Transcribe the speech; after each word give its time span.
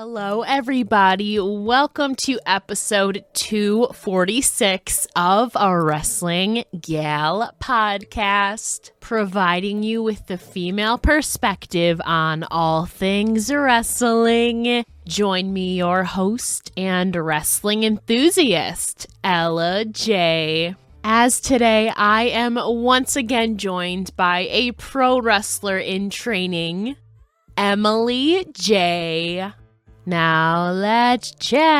Hello, 0.00 0.42
everybody. 0.42 1.40
Welcome 1.40 2.14
to 2.18 2.38
episode 2.46 3.24
246 3.32 5.08
of 5.16 5.50
a 5.56 5.76
Wrestling 5.76 6.62
Gal 6.80 7.50
podcast, 7.60 8.92
providing 9.00 9.82
you 9.82 10.00
with 10.00 10.28
the 10.28 10.38
female 10.38 10.98
perspective 10.98 12.00
on 12.04 12.44
all 12.44 12.86
things 12.86 13.52
wrestling. 13.52 14.84
Join 15.04 15.52
me, 15.52 15.78
your 15.78 16.04
host 16.04 16.70
and 16.76 17.16
wrestling 17.16 17.82
enthusiast, 17.82 19.08
Ella 19.24 19.84
Jay. 19.84 20.76
As 21.02 21.40
today, 21.40 21.88
I 21.88 22.28
am 22.28 22.56
once 22.56 23.16
again 23.16 23.58
joined 23.58 24.14
by 24.14 24.46
a 24.48 24.70
pro 24.70 25.20
wrestler 25.20 25.78
in 25.78 26.08
training, 26.08 26.94
Emily 27.56 28.44
Jaye. 28.52 29.54
Now 30.08 30.70
let's 30.70 31.32
chat. 31.32 31.76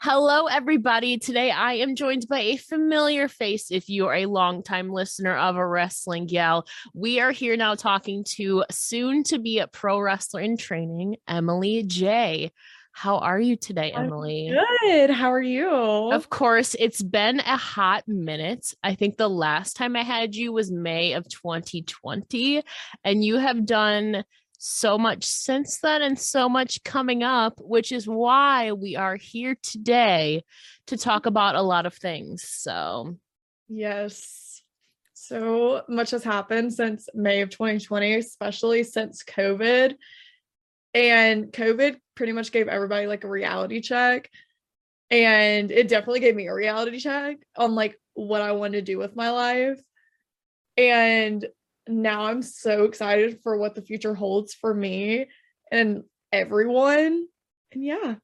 Hello, 0.00 0.46
everybody. 0.46 1.18
Today 1.18 1.52
I 1.52 1.74
am 1.74 1.94
joined 1.94 2.26
by 2.28 2.40
a 2.40 2.56
familiar 2.56 3.28
face. 3.28 3.70
If 3.70 3.88
you 3.88 4.08
are 4.08 4.16
a 4.16 4.26
longtime 4.26 4.90
listener 4.90 5.36
of 5.36 5.54
a 5.54 5.64
wrestling 5.64 6.26
gal, 6.26 6.66
we 6.92 7.20
are 7.20 7.30
here 7.30 7.56
now 7.56 7.76
talking 7.76 8.24
to 8.34 8.64
soon 8.72 9.22
to 9.24 9.38
be 9.38 9.60
a 9.60 9.68
pro 9.68 10.00
wrestler 10.00 10.40
in 10.40 10.56
training, 10.56 11.18
Emily 11.28 11.84
Jaye. 11.84 12.50
How 12.92 13.18
are 13.18 13.40
you 13.40 13.56
today, 13.56 13.90
Emily? 13.90 14.50
I'm 14.50 14.64
good. 14.82 15.10
How 15.10 15.32
are 15.32 15.42
you? 15.42 15.68
Of 15.68 16.30
course, 16.30 16.76
it's 16.78 17.02
been 17.02 17.40
a 17.40 17.56
hot 17.56 18.06
minute. 18.06 18.74
I 18.84 18.94
think 18.94 19.16
the 19.16 19.30
last 19.30 19.76
time 19.76 19.96
I 19.96 20.02
had 20.02 20.36
you 20.36 20.52
was 20.52 20.70
May 20.70 21.14
of 21.14 21.28
2020, 21.28 22.62
and 23.02 23.24
you 23.24 23.38
have 23.38 23.66
done 23.66 24.24
so 24.58 24.96
much 24.96 25.24
since 25.24 25.78
then 25.78 26.02
and 26.02 26.16
so 26.16 26.48
much 26.48 26.84
coming 26.84 27.24
up, 27.24 27.54
which 27.58 27.90
is 27.90 28.06
why 28.06 28.70
we 28.70 28.94
are 28.94 29.16
here 29.16 29.56
today 29.62 30.44
to 30.86 30.96
talk 30.96 31.26
about 31.26 31.56
a 31.56 31.62
lot 31.62 31.86
of 31.86 31.94
things. 31.94 32.46
So, 32.46 33.16
yes. 33.68 34.62
So 35.14 35.82
much 35.88 36.10
has 36.10 36.22
happened 36.22 36.74
since 36.74 37.08
May 37.14 37.40
of 37.40 37.50
2020, 37.50 38.14
especially 38.16 38.84
since 38.84 39.24
COVID. 39.24 39.96
And 40.94 41.52
COVID 41.52 41.96
pretty 42.14 42.32
much 42.32 42.52
gave 42.52 42.68
everybody 42.68 43.06
like 43.06 43.24
a 43.24 43.28
reality 43.28 43.80
check. 43.80 44.30
And 45.10 45.70
it 45.70 45.88
definitely 45.88 46.20
gave 46.20 46.36
me 46.36 46.46
a 46.46 46.54
reality 46.54 46.98
check 46.98 47.38
on 47.56 47.74
like 47.74 47.98
what 48.14 48.42
I 48.42 48.52
want 48.52 48.74
to 48.74 48.82
do 48.82 48.98
with 48.98 49.16
my 49.16 49.30
life. 49.30 49.80
And 50.76 51.46
now 51.86 52.24
I'm 52.26 52.42
so 52.42 52.84
excited 52.84 53.40
for 53.42 53.56
what 53.56 53.74
the 53.74 53.82
future 53.82 54.14
holds 54.14 54.54
for 54.54 54.72
me 54.72 55.26
and 55.70 56.04
everyone. 56.30 57.26
And 57.72 57.84
yeah. 57.84 58.14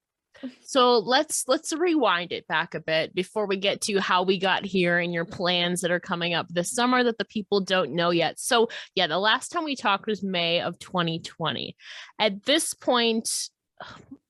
So 0.63 0.99
let's 0.99 1.45
let's 1.47 1.73
rewind 1.73 2.33
it 2.33 2.47
back 2.47 2.75
a 2.75 2.81
bit 2.81 3.15
before 3.15 3.47
we 3.47 3.57
get 3.57 3.81
to 3.83 4.01
how 4.01 4.23
we 4.23 4.39
got 4.39 4.65
here 4.65 4.99
and 4.99 5.13
your 5.13 5.25
plans 5.25 5.81
that 5.81 5.91
are 5.91 6.01
coming 6.01 6.35
up 6.35 6.49
this 6.49 6.71
summer 6.71 7.03
that 7.03 7.19
the 7.19 7.25
people 7.25 7.61
don't 7.61 7.93
know 7.93 8.11
yet. 8.11 8.39
So 8.39 8.69
yeah, 8.95 9.07
the 9.07 9.19
last 9.19 9.51
time 9.51 9.65
we 9.65 9.77
talked 9.77 10.07
was 10.07 10.23
May 10.23 10.61
of 10.61 10.79
2020. 10.79 11.77
At 12.19 12.45
this 12.45 12.75
point, 12.75 13.31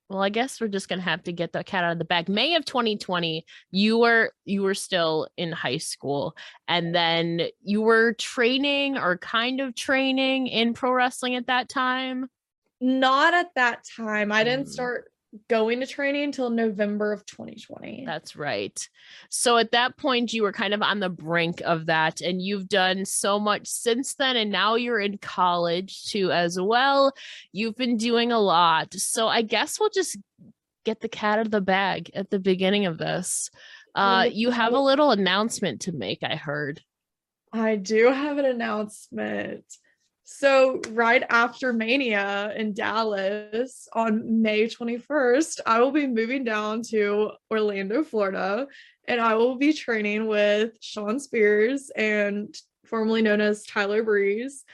well 0.08 0.22
i 0.22 0.28
guess 0.28 0.60
we're 0.60 0.68
just 0.68 0.88
gonna 0.88 1.02
have 1.02 1.22
to 1.22 1.32
get 1.32 1.52
the 1.52 1.62
cat 1.62 1.84
out 1.84 1.92
of 1.92 1.98
the 1.98 2.04
bag 2.04 2.28
may 2.28 2.54
of 2.54 2.64
2020 2.64 3.44
you 3.70 3.98
were 3.98 4.32
you 4.44 4.62
were 4.62 4.74
still 4.74 5.28
in 5.36 5.52
high 5.52 5.76
school 5.76 6.34
and 6.66 6.94
then 6.94 7.42
you 7.62 7.82
were 7.82 8.14
training 8.14 8.96
or 8.96 9.18
kind 9.18 9.60
of 9.60 9.74
training 9.74 10.46
in 10.46 10.72
pro 10.72 10.92
wrestling 10.92 11.34
at 11.34 11.46
that 11.46 11.68
time 11.68 12.28
not 12.80 13.34
at 13.34 13.54
that 13.54 13.84
time 13.96 14.32
i 14.32 14.42
didn't 14.44 14.66
mm. 14.66 14.70
start 14.70 15.10
going 15.48 15.80
to 15.80 15.86
training 15.86 16.24
until 16.24 16.50
November 16.50 17.12
of 17.12 17.24
2020. 17.26 18.04
That's 18.06 18.36
right. 18.36 18.88
So 19.30 19.56
at 19.56 19.72
that 19.72 19.96
point, 19.96 20.32
you 20.32 20.42
were 20.42 20.52
kind 20.52 20.74
of 20.74 20.82
on 20.82 21.00
the 21.00 21.08
brink 21.08 21.62
of 21.64 21.86
that, 21.86 22.20
and 22.20 22.42
you've 22.42 22.68
done 22.68 23.04
so 23.04 23.38
much 23.38 23.66
since 23.66 24.14
then. 24.14 24.36
And 24.36 24.50
now 24.50 24.74
you're 24.74 25.00
in 25.00 25.18
college 25.18 26.04
too, 26.06 26.32
as 26.32 26.60
well. 26.60 27.12
You've 27.52 27.76
been 27.76 27.96
doing 27.96 28.32
a 28.32 28.40
lot. 28.40 28.94
So 28.94 29.28
I 29.28 29.42
guess 29.42 29.78
we'll 29.78 29.90
just 29.90 30.16
get 30.84 31.00
the 31.00 31.08
cat 31.08 31.38
out 31.38 31.46
of 31.46 31.52
the 31.52 31.60
bag 31.60 32.10
at 32.14 32.30
the 32.30 32.38
beginning 32.38 32.86
of 32.86 32.98
this. 32.98 33.50
Uh, 33.94 34.28
you 34.30 34.50
have 34.50 34.74
a 34.74 34.78
little 34.78 35.10
announcement 35.10 35.82
to 35.82 35.92
make, 35.92 36.22
I 36.22 36.36
heard. 36.36 36.80
I 37.52 37.76
do 37.76 38.12
have 38.12 38.38
an 38.38 38.44
announcement. 38.44 39.64
So, 40.30 40.82
right 40.90 41.24
after 41.30 41.72
Mania 41.72 42.52
in 42.54 42.74
Dallas 42.74 43.88
on 43.94 44.42
May 44.42 44.66
21st, 44.66 45.60
I 45.64 45.80
will 45.80 45.90
be 45.90 46.06
moving 46.06 46.44
down 46.44 46.82
to 46.90 47.30
Orlando, 47.50 48.04
Florida, 48.04 48.66
and 49.06 49.22
I 49.22 49.36
will 49.36 49.56
be 49.56 49.72
training 49.72 50.26
with 50.26 50.72
Sean 50.82 51.18
Spears 51.18 51.90
and 51.96 52.54
formerly 52.84 53.22
known 53.22 53.40
as 53.40 53.64
Tyler 53.64 54.02
Breeze 54.02 54.66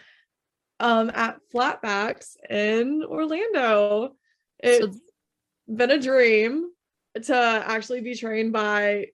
um, 0.81 1.13
at 1.15 1.39
Flatbacks 1.55 2.37
in 2.51 3.05
Orlando. 3.05 4.17
It's 4.59 4.99
been 5.73 5.93
a 5.93 6.01
dream 6.01 6.69
to 7.27 7.37
actually 7.37 8.01
be 8.01 8.17
trained 8.17 8.53
by 8.53 9.07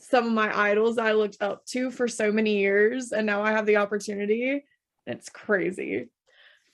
some 0.00 0.26
of 0.26 0.32
my 0.32 0.58
idols 0.58 0.98
I 0.98 1.12
looked 1.12 1.40
up 1.40 1.64
to 1.66 1.92
for 1.92 2.08
so 2.08 2.32
many 2.32 2.58
years, 2.58 3.12
and 3.12 3.24
now 3.24 3.44
I 3.44 3.52
have 3.52 3.64
the 3.64 3.76
opportunity 3.76 4.64
it's 5.06 5.28
crazy. 5.28 6.08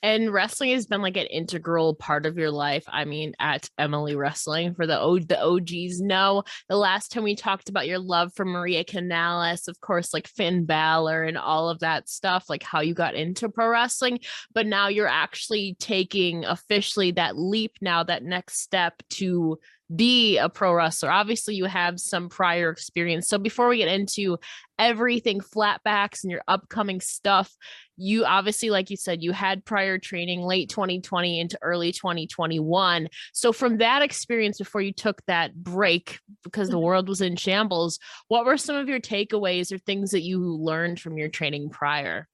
And 0.01 0.31
wrestling 0.31 0.71
has 0.71 0.85
been 0.85 1.01
like 1.01 1.17
an 1.17 1.25
integral 1.25 1.93
part 1.93 2.25
of 2.25 2.37
your 2.37 2.51
life. 2.51 2.85
I 2.87 3.03
mean, 3.03 3.33
at 3.37 3.69
Emily 3.77 4.15
Wrestling, 4.15 4.73
for 4.73 4.87
the 4.87 4.97
o- 4.97 5.19
the 5.19 5.41
OGs 5.41 5.99
know 5.99 6.43
the 6.69 6.77
last 6.77 7.11
time 7.11 7.23
we 7.23 7.35
talked 7.35 7.67
about 7.67 7.87
your 7.87 7.99
love 7.99 8.31
for 8.33 8.45
Maria 8.45 8.85
Kanellis, 8.85 9.67
of 9.67 9.81
course, 9.81 10.13
like 10.13 10.27
Finn 10.27 10.63
Balor 10.63 11.23
and 11.23 11.37
all 11.37 11.69
of 11.69 11.79
that 11.79 12.07
stuff, 12.07 12.45
like 12.47 12.63
how 12.63 12.79
you 12.79 12.93
got 12.93 13.15
into 13.15 13.49
pro 13.49 13.67
wrestling. 13.67 14.19
But 14.53 14.67
now 14.67 14.87
you're 14.87 15.07
actually 15.07 15.75
taking 15.79 16.45
officially 16.45 17.11
that 17.11 17.37
leap 17.37 17.73
now, 17.81 18.03
that 18.03 18.23
next 18.23 18.61
step 18.61 19.03
to 19.11 19.59
be 19.93 20.37
a 20.37 20.49
pro 20.49 20.73
wrestler. 20.73 21.11
Obviously, 21.11 21.55
you 21.55 21.65
have 21.65 21.99
some 21.99 22.29
prior 22.29 22.69
experience. 22.69 23.27
So 23.27 23.37
before 23.37 23.67
we 23.67 23.77
get 23.77 23.87
into 23.87 24.37
everything 24.77 25.41
flatbacks 25.41 26.23
and 26.23 26.31
your 26.31 26.43
upcoming 26.47 27.01
stuff, 27.01 27.51
you 27.99 28.25
obviously, 28.25 28.69
like 28.69 28.89
you 28.89 28.97
said, 28.97 29.21
you 29.21 29.31
had 29.31 29.65
prior 29.65 29.97
training 29.97 30.41
late 30.41 30.69
2020 30.69 31.39
into 31.39 31.59
early 31.61 31.91
2021. 31.91 33.09
So 33.33 33.51
from 33.51 33.77
that 33.77 34.01
experience 34.01 34.57
before 34.57 34.81
you 34.81 34.93
took 34.93 35.23
that 35.25 35.55
break 35.55 36.19
because 36.43 36.69
the 36.69 36.75
mm-hmm. 36.75 36.85
world 36.85 37.09
was 37.09 37.21
in 37.21 37.35
shambles, 37.35 37.99
what 38.27 38.45
were 38.45 38.57
some 38.57 38.75
of 38.75 38.87
your 38.87 38.99
takeaways 38.99 39.71
or 39.71 39.77
things 39.77 40.11
that 40.11 40.21
you 40.21 40.39
learned 40.39 40.99
from 40.99 41.17
your 41.17 41.29
training 41.29 41.69
prior? 41.69 42.27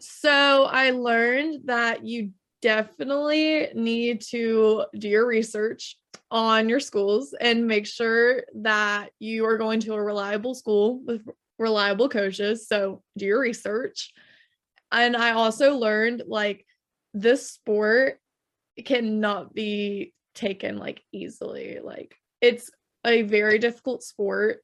So 0.00 0.64
I 0.64 0.90
learned 0.90 1.62
that 1.66 2.04
you 2.04 2.32
definitely 2.62 3.68
need 3.74 4.20
to 4.22 4.84
do 4.98 5.08
your 5.08 5.26
research 5.26 5.96
on 6.30 6.68
your 6.68 6.80
schools 6.80 7.34
and 7.40 7.66
make 7.66 7.86
sure 7.86 8.42
that 8.56 9.10
you 9.20 9.44
are 9.46 9.56
going 9.56 9.80
to 9.80 9.94
a 9.94 10.02
reliable 10.02 10.54
school 10.54 11.00
with 11.04 11.22
reliable 11.58 12.08
coaches. 12.08 12.66
So 12.66 13.02
do 13.16 13.26
your 13.26 13.40
research. 13.40 14.12
And 14.92 15.16
I 15.16 15.32
also 15.32 15.76
learned 15.76 16.22
like 16.26 16.64
this 17.14 17.50
sport 17.50 18.18
cannot 18.84 19.54
be 19.54 20.12
taken 20.34 20.76
like 20.76 21.02
easily. 21.12 21.78
Like 21.82 22.14
it's 22.40 22.70
a 23.04 23.22
very 23.22 23.58
difficult 23.58 24.02
sport. 24.02 24.58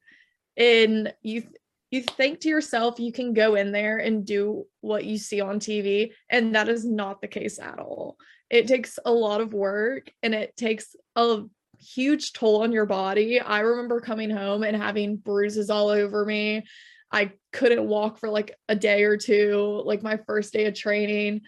And 0.57 1.13
you 1.23 1.45
you 1.91 2.03
think 2.03 2.41
to 2.41 2.49
yourself 2.49 2.99
you 2.99 3.13
can 3.13 3.35
go 3.35 3.55
in 3.55 3.71
there 3.71 3.99
and 3.99 4.25
do 4.25 4.65
what 4.81 5.05
you 5.05 5.19
see 5.19 5.43
on 5.43 5.61
TV 5.61 6.13
and 6.31 6.55
that 6.55 6.69
is 6.69 6.87
not 6.87 7.21
the 7.21 7.29
case 7.29 7.59
at 7.59 7.79
all. 7.79 8.17
It 8.49 8.67
takes 8.67 8.99
a 9.05 9.13
lot 9.13 9.41
of 9.41 9.53
work 9.53 10.11
and 10.23 10.35
it 10.35 10.57
takes 10.57 10.97
a 11.17 11.43
huge 11.79 12.33
toll 12.33 12.63
on 12.63 12.73
your 12.73 12.87
body. 12.87 13.41
I 13.41 13.61
remember 13.61 14.01
coming 14.01 14.31
home 14.31 14.63
and 14.63 14.77
having 14.77 15.17
bruises 15.17 15.69
all 15.69 15.89
over 15.89 16.25
me. 16.25 16.65
I 17.13 17.33
couldn't 17.53 17.87
walk 17.87 18.19
for 18.19 18.29
like 18.29 18.57
a 18.69 18.75
day 18.75 19.05
or 19.05 19.17
two, 19.17 19.83
like 19.85 20.03
my 20.03 20.17
first 20.27 20.53
day 20.53 20.67
of 20.67 20.75
training. 20.75 21.43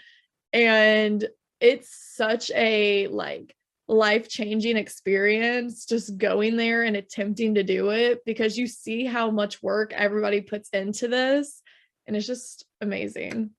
And 0.52 1.26
it's 1.61 2.14
such 2.14 2.50
a 2.55 3.06
like 3.08 3.55
life 3.88 4.28
changing 4.28 4.76
experience 4.76 5.87
just 5.87 6.16
going 6.16 6.56
there 6.56 6.82
and 6.82 6.96
attempting 6.96 7.55
to 7.55 7.62
do 7.62 7.90
it 7.90 8.25
because 8.25 8.56
you 8.56 8.66
see 8.66 9.05
how 9.05 9.31
much 9.31 9.62
work 9.62 9.93
everybody 9.93 10.40
puts 10.40 10.70
into 10.70 11.06
this 11.06 11.62
and 12.06 12.16
it's 12.16 12.26
just 12.26 12.64
amazing 12.81 13.50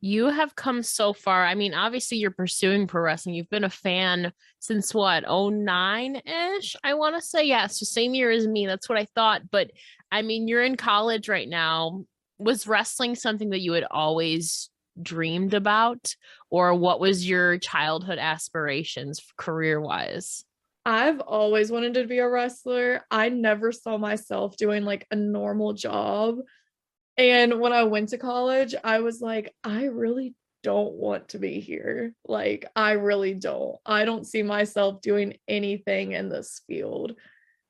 You 0.00 0.26
have 0.26 0.54
come 0.54 0.82
so 0.84 1.12
far. 1.12 1.44
I 1.44 1.56
mean, 1.56 1.74
obviously 1.74 2.18
you're 2.18 2.30
pursuing 2.30 2.86
pro 2.86 3.02
wrestling. 3.02 3.34
You've 3.34 3.50
been 3.50 3.64
a 3.64 3.70
fan 3.70 4.32
since 4.60 4.94
what, 4.94 5.24
09-ish? 5.24 6.76
I 6.84 6.94
want 6.94 7.16
to 7.16 7.22
say, 7.22 7.44
yeah. 7.44 7.66
So 7.66 7.84
same 7.84 8.14
year 8.14 8.30
as 8.30 8.46
me. 8.46 8.66
That's 8.66 8.88
what 8.88 8.98
I 8.98 9.06
thought. 9.14 9.50
But 9.50 9.72
I 10.12 10.22
mean, 10.22 10.46
you're 10.46 10.62
in 10.62 10.76
college 10.76 11.28
right 11.28 11.48
now. 11.48 12.04
Was 12.38 12.68
wrestling 12.68 13.16
something 13.16 13.50
that 13.50 13.60
you 13.60 13.72
had 13.72 13.86
always 13.90 14.70
dreamed 15.02 15.54
about? 15.54 16.14
Or 16.48 16.74
what 16.74 17.00
was 17.00 17.28
your 17.28 17.58
childhood 17.58 18.18
aspirations 18.18 19.20
career 19.36 19.80
wise? 19.80 20.44
I've 20.86 21.20
always 21.20 21.70
wanted 21.70 21.94
to 21.94 22.06
be 22.06 22.18
a 22.18 22.28
wrestler. 22.28 23.04
I 23.10 23.28
never 23.28 23.72
saw 23.72 23.98
myself 23.98 24.56
doing 24.56 24.84
like 24.84 25.06
a 25.10 25.16
normal 25.16 25.74
job. 25.74 26.36
And 27.18 27.60
when 27.60 27.72
I 27.72 27.82
went 27.82 28.10
to 28.10 28.18
college, 28.18 28.76
I 28.84 29.00
was 29.00 29.20
like, 29.20 29.52
I 29.64 29.86
really 29.86 30.34
don't 30.62 30.94
want 30.94 31.30
to 31.30 31.38
be 31.38 31.58
here. 31.58 32.14
Like, 32.26 32.64
I 32.76 32.92
really 32.92 33.34
don't. 33.34 33.76
I 33.84 34.04
don't 34.04 34.26
see 34.26 34.44
myself 34.44 35.02
doing 35.02 35.36
anything 35.48 36.12
in 36.12 36.28
this 36.28 36.62
field. 36.68 37.16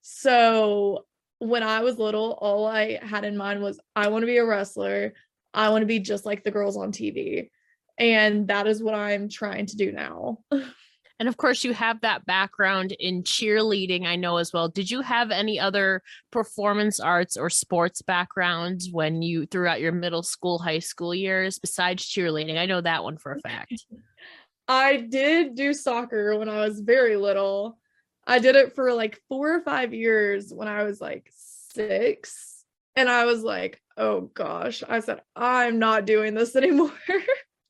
So, 0.02 1.06
when 1.38 1.62
I 1.62 1.80
was 1.80 1.98
little, 1.98 2.32
all 2.40 2.66
I 2.66 2.98
had 3.02 3.24
in 3.24 3.36
mind 3.36 3.62
was 3.62 3.80
I 3.96 4.08
want 4.08 4.22
to 4.22 4.26
be 4.26 4.36
a 4.36 4.44
wrestler. 4.44 5.14
I 5.54 5.70
want 5.70 5.82
to 5.82 5.86
be 5.86 6.00
just 6.00 6.26
like 6.26 6.44
the 6.44 6.50
girls 6.50 6.76
on 6.76 6.92
TV. 6.92 7.50
And 7.96 8.48
that 8.48 8.66
is 8.66 8.82
what 8.82 8.94
I'm 8.94 9.28
trying 9.28 9.66
to 9.66 9.76
do 9.76 9.92
now. 9.92 10.38
And 11.18 11.28
of 11.28 11.36
course, 11.36 11.64
you 11.64 11.74
have 11.74 12.00
that 12.02 12.26
background 12.26 12.92
in 12.92 13.24
cheerleading, 13.24 14.06
I 14.06 14.14
know 14.14 14.36
as 14.36 14.52
well. 14.52 14.68
Did 14.68 14.90
you 14.90 15.00
have 15.00 15.32
any 15.32 15.58
other 15.58 16.02
performance 16.30 17.00
arts 17.00 17.36
or 17.36 17.50
sports 17.50 18.02
backgrounds 18.02 18.88
when 18.90 19.20
you 19.20 19.44
throughout 19.46 19.80
your 19.80 19.92
middle 19.92 20.22
school, 20.22 20.58
high 20.58 20.78
school 20.78 21.12
years 21.12 21.58
besides 21.58 22.04
cheerleading? 22.04 22.56
I 22.56 22.66
know 22.66 22.80
that 22.80 23.02
one 23.02 23.18
for 23.18 23.32
a 23.32 23.40
fact. 23.40 23.84
I 24.68 24.98
did 24.98 25.54
do 25.54 25.72
soccer 25.72 26.38
when 26.38 26.48
I 26.48 26.60
was 26.60 26.80
very 26.80 27.16
little. 27.16 27.78
I 28.26 28.38
did 28.38 28.54
it 28.54 28.74
for 28.74 28.92
like 28.92 29.20
four 29.28 29.54
or 29.54 29.60
five 29.62 29.94
years 29.94 30.52
when 30.52 30.68
I 30.68 30.84
was 30.84 31.00
like 31.00 31.32
six. 31.34 32.64
And 32.94 33.08
I 33.08 33.24
was 33.24 33.42
like, 33.42 33.80
oh 33.96 34.20
gosh, 34.20 34.84
I 34.86 35.00
said, 35.00 35.22
I'm 35.34 35.78
not 35.78 36.04
doing 36.04 36.34
this 36.34 36.54
anymore. 36.56 36.92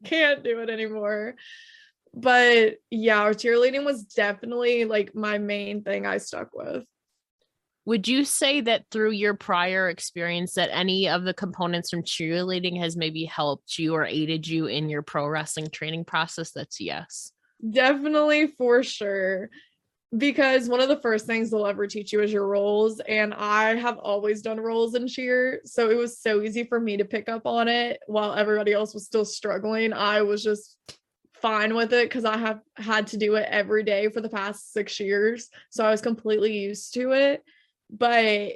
Can't 0.04 0.44
do 0.44 0.60
it 0.60 0.68
anymore 0.68 1.36
but 2.14 2.76
yeah, 2.90 3.28
cheerleading 3.30 3.84
was 3.84 4.04
definitely 4.04 4.84
like 4.84 5.14
my 5.14 5.38
main 5.38 5.82
thing 5.82 6.06
I 6.06 6.18
stuck 6.18 6.50
with. 6.54 6.84
Would 7.88 8.06
you 8.06 8.26
say 8.26 8.60
that 8.60 8.84
through 8.90 9.12
your 9.12 9.32
prior 9.32 9.88
experience 9.88 10.52
that 10.54 10.68
any 10.70 11.08
of 11.08 11.24
the 11.24 11.32
components 11.32 11.88
from 11.88 12.02
cheerleading 12.02 12.78
has 12.78 12.98
maybe 12.98 13.24
helped 13.24 13.78
you 13.78 13.94
or 13.94 14.04
aided 14.04 14.46
you 14.46 14.66
in 14.66 14.90
your 14.90 15.00
pro 15.00 15.26
wrestling 15.26 15.68
training 15.70 16.04
process? 16.04 16.50
That's 16.50 16.82
yes. 16.82 17.32
Definitely 17.70 18.48
for 18.58 18.82
sure. 18.82 19.48
Because 20.14 20.68
one 20.68 20.80
of 20.80 20.88
the 20.88 21.00
first 21.00 21.24
things 21.24 21.50
they'll 21.50 21.66
ever 21.66 21.86
teach 21.86 22.12
you 22.12 22.20
is 22.20 22.30
your 22.30 22.46
rolls. 22.46 23.00
And 23.00 23.32
I 23.32 23.74
have 23.76 23.96
always 23.96 24.42
done 24.42 24.60
rolls 24.60 24.94
in 24.94 25.08
cheer. 25.08 25.62
So 25.64 25.88
it 25.88 25.96
was 25.96 26.20
so 26.20 26.42
easy 26.42 26.64
for 26.64 26.78
me 26.78 26.98
to 26.98 27.06
pick 27.06 27.30
up 27.30 27.46
on 27.46 27.68
it 27.68 28.00
while 28.06 28.34
everybody 28.34 28.74
else 28.74 28.92
was 28.92 29.06
still 29.06 29.24
struggling. 29.24 29.94
I 29.94 30.20
was 30.20 30.42
just 30.42 30.76
fine 31.40 31.74
with 31.74 31.92
it 31.92 32.08
because 32.08 32.24
I 32.24 32.36
have 32.36 32.60
had 32.76 33.08
to 33.08 33.16
do 33.16 33.36
it 33.36 33.46
every 33.50 33.82
day 33.82 34.08
for 34.08 34.20
the 34.20 34.28
past 34.28 34.72
six 34.72 34.98
years. 35.00 35.48
So 35.70 35.84
I 35.84 35.90
was 35.90 36.00
completely 36.00 36.58
used 36.58 36.94
to 36.94 37.12
it. 37.12 37.42
But 37.90 38.54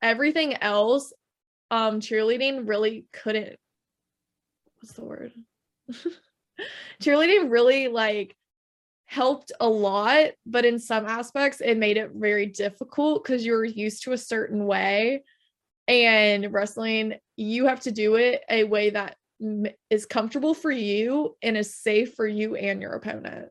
everything 0.00 0.54
else, 0.62 1.12
um, 1.70 2.00
cheerleading 2.00 2.68
really 2.68 3.06
couldn't 3.12 3.56
what's 4.82 4.94
the 4.94 5.04
word? 5.04 5.32
cheerleading 7.02 7.50
really 7.50 7.88
like 7.88 8.36
helped 9.06 9.52
a 9.60 9.68
lot, 9.68 10.30
but 10.44 10.64
in 10.64 10.78
some 10.78 11.06
aspects 11.06 11.60
it 11.60 11.76
made 11.76 11.96
it 11.96 12.10
very 12.14 12.46
difficult 12.46 13.22
because 13.22 13.46
you're 13.46 13.64
used 13.64 14.02
to 14.04 14.12
a 14.12 14.18
certain 14.18 14.66
way. 14.66 15.22
And 15.88 16.52
wrestling, 16.52 17.14
you 17.36 17.66
have 17.66 17.80
to 17.80 17.92
do 17.92 18.16
it 18.16 18.42
a 18.48 18.64
way 18.64 18.90
that 18.90 19.16
is 19.90 20.06
comfortable 20.06 20.54
for 20.54 20.70
you 20.70 21.36
and 21.42 21.56
is 21.56 21.74
safe 21.74 22.14
for 22.14 22.26
you 22.26 22.54
and 22.56 22.80
your 22.80 22.92
opponent. 22.92 23.48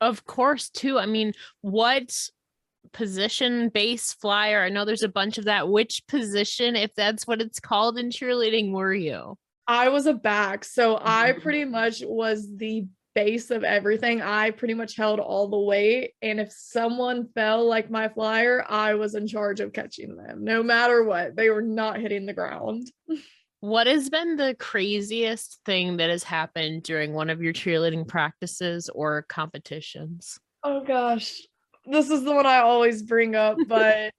Of 0.00 0.24
course, 0.24 0.70
too. 0.70 0.98
I 0.98 1.06
mean, 1.06 1.34
what 1.60 2.16
position 2.92 3.68
base 3.68 4.12
flyer? 4.14 4.62
I 4.62 4.70
know 4.70 4.84
there's 4.84 5.02
a 5.02 5.08
bunch 5.08 5.38
of 5.38 5.44
that. 5.44 5.68
Which 5.68 6.02
position, 6.08 6.76
if 6.76 6.94
that's 6.94 7.26
what 7.26 7.42
it's 7.42 7.60
called 7.60 7.98
in 7.98 8.10
cheerleading, 8.10 8.72
were 8.72 8.94
you? 8.94 9.36
I 9.66 9.88
was 9.88 10.06
a 10.06 10.14
back. 10.14 10.64
So 10.64 10.96
mm-hmm. 10.96 11.06
I 11.06 11.32
pretty 11.32 11.64
much 11.64 12.02
was 12.04 12.48
the 12.56 12.86
base 13.14 13.50
of 13.50 13.64
everything. 13.64 14.22
I 14.22 14.50
pretty 14.50 14.74
much 14.74 14.96
held 14.96 15.20
all 15.20 15.48
the 15.48 15.58
weight. 15.58 16.12
And 16.22 16.40
if 16.40 16.52
someone 16.52 17.28
fell 17.34 17.66
like 17.66 17.90
my 17.90 18.08
flyer, 18.08 18.64
I 18.68 18.94
was 18.94 19.14
in 19.14 19.26
charge 19.26 19.60
of 19.60 19.72
catching 19.72 20.16
them 20.16 20.44
no 20.44 20.62
matter 20.62 21.04
what. 21.04 21.36
They 21.36 21.50
were 21.50 21.62
not 21.62 22.00
hitting 22.00 22.26
the 22.26 22.32
ground. 22.32 22.90
What 23.60 23.86
has 23.86 24.08
been 24.08 24.36
the 24.36 24.56
craziest 24.58 25.60
thing 25.66 25.98
that 25.98 26.08
has 26.08 26.22
happened 26.22 26.82
during 26.82 27.12
one 27.12 27.28
of 27.28 27.42
your 27.42 27.52
cheerleading 27.52 28.08
practices 28.08 28.88
or 28.88 29.26
competitions? 29.28 30.38
Oh 30.64 30.82
gosh, 30.82 31.42
this 31.84 32.08
is 32.08 32.24
the 32.24 32.32
one 32.32 32.46
I 32.46 32.58
always 32.58 33.02
bring 33.02 33.34
up, 33.34 33.58
but 33.68 34.12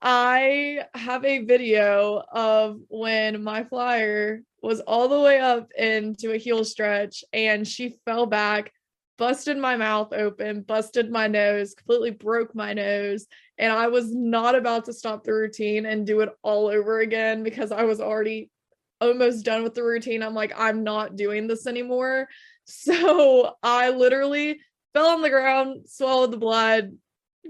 I 0.00 0.84
have 0.94 1.24
a 1.26 1.44
video 1.44 2.22
of 2.32 2.78
when 2.88 3.42
my 3.42 3.64
flyer 3.64 4.40
was 4.62 4.80
all 4.80 5.08
the 5.08 5.20
way 5.20 5.38
up 5.38 5.70
into 5.76 6.32
a 6.32 6.38
heel 6.38 6.64
stretch 6.64 7.22
and 7.34 7.68
she 7.68 7.96
fell 8.06 8.24
back, 8.24 8.72
busted 9.18 9.58
my 9.58 9.76
mouth 9.76 10.14
open, 10.14 10.62
busted 10.62 11.10
my 11.10 11.26
nose, 11.26 11.74
completely 11.74 12.12
broke 12.12 12.54
my 12.54 12.72
nose. 12.72 13.26
And 13.58 13.70
I 13.70 13.88
was 13.88 14.14
not 14.14 14.54
about 14.54 14.86
to 14.86 14.94
stop 14.94 15.24
the 15.24 15.34
routine 15.34 15.84
and 15.84 16.06
do 16.06 16.20
it 16.20 16.30
all 16.42 16.68
over 16.68 17.00
again 17.00 17.42
because 17.42 17.70
I 17.70 17.82
was 17.82 18.00
already 18.00 18.50
almost 19.00 19.44
done 19.44 19.62
with 19.62 19.74
the 19.74 19.82
routine. 19.82 20.22
I'm 20.22 20.34
like, 20.34 20.52
I'm 20.56 20.84
not 20.84 21.16
doing 21.16 21.46
this 21.46 21.66
anymore. 21.66 22.28
So 22.70 23.54
I 23.62 23.88
literally 23.88 24.60
fell 24.92 25.06
on 25.06 25.22
the 25.22 25.30
ground, 25.30 25.88
swallowed 25.88 26.32
the 26.32 26.36
blood, 26.36 26.98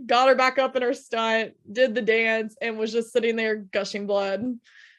got 0.06 0.28
her 0.28 0.36
back 0.36 0.60
up 0.60 0.76
in 0.76 0.82
her 0.82 0.94
stunt, 0.94 1.54
did 1.72 1.96
the 1.96 2.02
dance, 2.02 2.56
and 2.62 2.78
was 2.78 2.92
just 2.92 3.12
sitting 3.12 3.34
there 3.34 3.56
gushing 3.56 4.06
blood. 4.06 4.44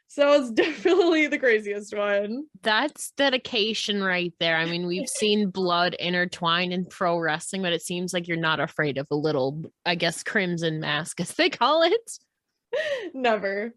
So 0.09 0.33
it's 0.33 0.51
definitely 0.51 1.27
the 1.27 1.37
craziest 1.37 1.95
one. 1.95 2.45
That's 2.61 3.11
dedication 3.11 4.03
right 4.03 4.33
there. 4.39 4.57
I 4.57 4.65
mean, 4.65 4.87
we've 4.87 5.07
seen 5.19 5.51
blood 5.51 5.93
intertwined 5.93 6.73
in 6.73 6.85
pro 6.85 7.17
wrestling, 7.17 7.61
but 7.61 7.73
it 7.73 7.81
seems 7.81 8.13
like 8.13 8.27
you're 8.27 8.37
not 8.37 8.59
afraid 8.59 8.97
of 8.97 9.07
a 9.11 9.15
little, 9.15 9.71
I 9.85 9.95
guess, 9.95 10.23
crimson 10.23 10.79
mask, 10.79 11.21
as 11.21 11.31
they 11.33 11.49
call 11.49 11.83
it. 11.83 12.11
Never. 13.13 13.73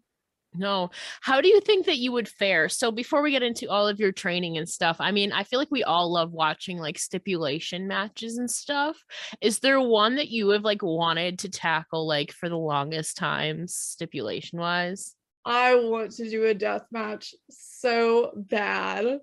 No. 0.55 0.91
How 1.21 1.41
do 1.41 1.47
you 1.47 1.59
think 1.61 1.85
that 1.85 1.97
you 1.97 2.11
would 2.11 2.27
fare? 2.27 2.69
So 2.69 2.91
before 2.91 3.21
we 3.21 3.31
get 3.31 3.43
into 3.43 3.69
all 3.69 3.87
of 3.87 3.99
your 3.99 4.11
training 4.11 4.57
and 4.57 4.67
stuff, 4.67 4.97
I 4.99 5.11
mean, 5.11 5.31
I 5.31 5.43
feel 5.43 5.59
like 5.59 5.71
we 5.71 5.83
all 5.83 6.11
love 6.11 6.31
watching 6.31 6.77
like 6.77 6.99
stipulation 6.99 7.87
matches 7.87 8.37
and 8.37 8.49
stuff. 8.49 8.97
Is 9.41 9.59
there 9.59 9.81
one 9.81 10.15
that 10.15 10.29
you 10.29 10.49
have 10.49 10.63
like 10.63 10.83
wanted 10.83 11.39
to 11.39 11.49
tackle 11.49 12.07
like 12.07 12.31
for 12.31 12.49
the 12.49 12.57
longest 12.57 13.17
time 13.17 13.67
stipulation 13.67 14.59
wise? 14.59 15.15
I 15.45 15.75
want 15.75 16.11
to 16.13 16.29
do 16.29 16.45
a 16.45 16.53
death 16.53 16.85
match 16.91 17.33
so 17.49 18.31
bad. 18.35 19.19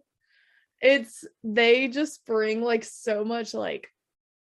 It's 0.81 1.25
they 1.45 1.89
just 1.89 2.27
bring 2.27 2.63
like 2.63 2.85
so 2.85 3.25
much 3.25 3.55
like 3.55 3.89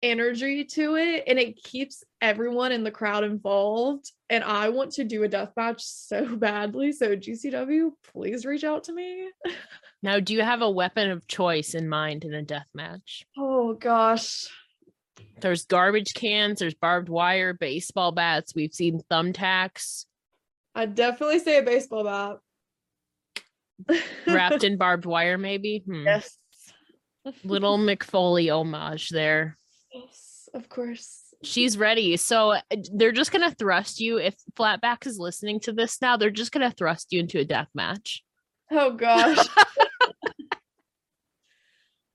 energy 0.03 0.65
to 0.65 0.95
it 0.97 1.25
and 1.27 1.39
it 1.39 1.57
keeps 1.63 2.05
everyone 2.21 2.71
in 2.71 2.85
the 2.85 2.91
crowd 2.91 3.25
involved 3.25 4.13
and 4.31 4.45
i 4.45 4.69
want 4.69 4.93
to 4.93 5.03
do 5.03 5.25
a 5.25 5.29
death 5.29 5.53
match 5.57 5.83
so 5.83 6.37
badly. 6.37 6.93
So 6.93 7.17
gcw 7.17 7.91
please 8.13 8.47
reach 8.47 8.65
out 8.65 8.85
to 8.85 8.93
me. 8.93 9.31
Now 10.01 10.21
do 10.21 10.33
you 10.33 10.43
have 10.43 10.63
a 10.63 10.71
weapon 10.71 11.11
of 11.11 11.27
choice 11.27 11.75
in 11.75 11.89
mind 11.89 12.25
in 12.25 12.33
a 12.33 12.41
death 12.41 12.69
match? 12.73 13.27
Oh 13.37 13.75
gosh. 13.75 14.47
There's 15.41 15.65
garbage 15.65 16.15
cans 16.15 16.61
there's 16.61 16.75
barbed 16.75 17.09
wire 17.09 17.53
baseball 17.53 18.13
bats 18.13 18.55
we've 18.55 18.73
seen 18.73 19.01
thumbtacks. 19.11 20.05
I 20.73 20.87
definitely 20.87 21.41
say 21.41 21.59
a 21.59 21.65
baseball 21.65 22.05
bat. 23.89 24.01
Wrapped 24.29 24.63
in 24.63 24.77
barbed 24.77 25.05
wire 25.05 25.37
maybe? 25.37 25.83
Hmm. 25.85 26.05
yes. 26.07 26.39
Little 27.43 27.77
Mick 27.77 28.05
Foley 28.05 28.51
homage 28.51 29.09
there 29.09 29.58
Yes, 29.93 30.49
of 30.55 30.69
course. 30.69 31.35
She's 31.43 31.79
ready. 31.79 32.17
So 32.17 32.53
uh, 32.53 32.61
they're 32.95 33.13
just 33.13 33.33
gonna 33.33 33.55
thrust 33.55 34.01
you. 34.01 34.19
If 34.19 34.35
Flatback 34.55 35.07
is 35.07 35.19
listening 35.19 35.61
to 35.61 35.73
this 35.73 36.01
now, 36.03 36.17
they're 36.17 36.31
just 36.31 36.53
gonna 36.53 36.71
thrust 36.71 37.13
you 37.13 37.21
into 37.21 37.39
a 37.39 37.45
death 37.45 37.69
match. 37.75 38.23
Oh 38.71 38.93
gosh. 38.93 39.47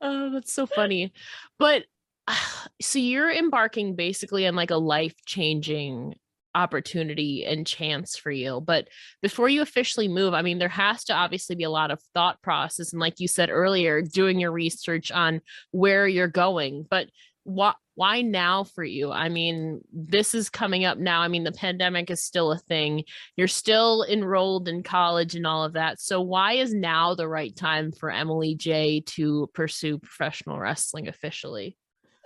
oh, 0.01 0.32
that's 0.32 0.53
so 0.53 0.65
funny. 0.65 1.13
But 1.58 1.86
so 2.82 3.00
you're 3.00 3.32
embarking 3.32 3.96
basically 3.96 4.48
on 4.48 4.56
like 4.56 4.72
a 4.72 4.77
life 4.77 5.15
changing 5.25 6.15
opportunity 6.56 7.46
and 7.46 7.65
chance 7.65 8.15
for 8.15 8.32
you. 8.32 8.62
But 8.62 8.88
before 9.22 9.50
you 9.50 9.62
officially 9.62 10.08
move, 10.08 10.34
I 10.34 10.42
mean, 10.42 10.60
there 10.60 10.70
has 10.70 11.03
to 11.06 11.13
obviously 11.13 11.56
be 11.56 11.63
a 11.63 11.70
lot 11.70 11.92
of 11.92 12.01
thought 12.13 12.42
process. 12.42 12.94
And 12.94 13.00
like 13.00 13.20
you 13.20 13.27
said 13.27 13.50
earlier, 13.50 14.01
doing 14.01 14.39
your 14.39 14.51
research 14.51 15.12
on 15.12 15.42
where 15.72 16.08
you're 16.08 16.27
going. 16.27 16.86
But 16.89 17.10
what 17.43 17.75
why 17.95 18.21
now 18.21 18.63
for 18.63 18.83
you? 18.83 19.12
I 19.12 19.29
mean, 19.29 19.81
this 19.91 20.33
is 20.33 20.50
coming 20.50 20.83
up 20.83 20.97
now. 20.97 21.21
I 21.21 21.27
mean, 21.27 21.43
the 21.43 21.51
pandemic 21.51 22.09
is 22.09 22.23
still 22.23 22.51
a 22.51 22.57
thing. 22.57 23.03
You're 23.35 23.47
still 23.47 24.03
enrolled 24.09 24.67
in 24.67 24.81
college 24.81 25.35
and 25.35 25.45
all 25.45 25.63
of 25.63 25.73
that. 25.73 26.01
So 26.01 26.19
why 26.21 26.53
is 26.53 26.73
now 26.73 27.13
the 27.13 27.27
right 27.27 27.55
time 27.55 27.91
for 27.91 28.09
Emily 28.09 28.55
Jaye 28.55 29.05
to 29.07 29.50
pursue 29.53 30.00
professional 30.00 30.59
wrestling 30.59 31.07
officially? 31.07 31.77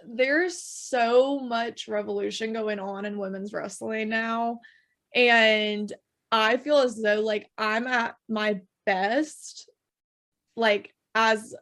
There's 0.08 0.64
so 0.64 1.40
much 1.40 1.90
revolution 1.90 2.54
going 2.54 2.80
on 2.80 3.04
in 3.04 3.18
women's 3.18 3.52
wrestling 3.52 4.08
now. 4.08 4.62
And 5.14 5.92
I 6.32 6.58
feel 6.58 6.78
as 6.78 7.02
though 7.02 7.20
like 7.20 7.50
I'm 7.58 7.88
at 7.88 8.16
my 8.30 8.62
best, 8.86 9.70
like 10.56 10.94
as 11.14 11.54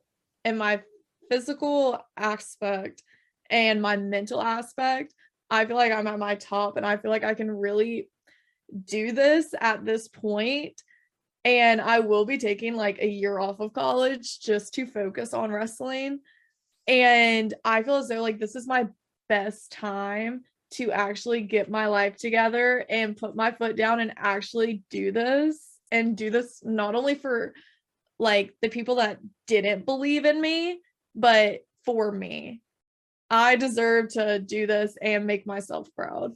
in 0.43 0.59
my 0.59 0.83
physical 1.31 1.99
aspect 2.15 3.01
and 3.49 3.81
my 3.81 3.97
mental 3.97 4.41
aspect, 4.41 5.13
I 5.49 5.65
feel 5.65 5.75
like 5.75 5.91
I'm 5.91 6.07
at 6.07 6.19
my 6.19 6.35
top 6.35 6.77
and 6.77 6.85
I 6.85 6.97
feel 6.97 7.11
like 7.11 7.23
I 7.23 7.33
can 7.33 7.51
really 7.51 8.09
do 8.85 9.11
this 9.11 9.53
at 9.59 9.85
this 9.85 10.07
point. 10.07 10.81
And 11.43 11.79
I 11.79 11.99
will 11.99 12.25
be 12.25 12.39
taking 12.39 12.75
like 12.75 12.99
a 12.99 13.07
year 13.07 13.37
off 13.37 13.59
of 13.59 13.73
college 13.73 14.39
just 14.39 14.73
to 14.75 14.87
focus 14.87 15.33
on 15.33 15.51
wrestling. 15.51 16.19
And 16.87 17.53
I 17.63 17.83
feel 17.83 17.95
as 17.95 18.07
though 18.07 18.21
like 18.21 18.39
this 18.39 18.55
is 18.55 18.67
my 18.67 18.87
best 19.29 19.71
time 19.71 20.41
to 20.71 20.91
actually 20.91 21.41
get 21.41 21.69
my 21.69 21.85
life 21.85 22.17
together 22.17 22.83
and 22.89 23.15
put 23.15 23.35
my 23.35 23.51
foot 23.51 23.77
down 23.77 23.99
and 23.99 24.13
actually 24.17 24.83
do 24.89 25.11
this 25.11 25.59
and 25.91 26.17
do 26.17 26.31
this 26.31 26.61
not 26.63 26.95
only 26.95 27.13
for 27.13 27.53
like 28.17 28.55
the 28.61 28.69
people 28.69 28.95
that 28.95 29.19
didn't 29.45 29.85
believe 29.85 30.25
in 30.25 30.41
me, 30.41 30.79
but 31.13 31.59
for 31.85 32.11
me 32.11 32.61
I 33.29 33.55
deserve 33.55 34.09
to 34.13 34.39
do 34.39 34.67
this 34.67 34.95
and 35.01 35.25
make 35.25 35.45
myself 35.47 35.89
proud. 35.95 36.35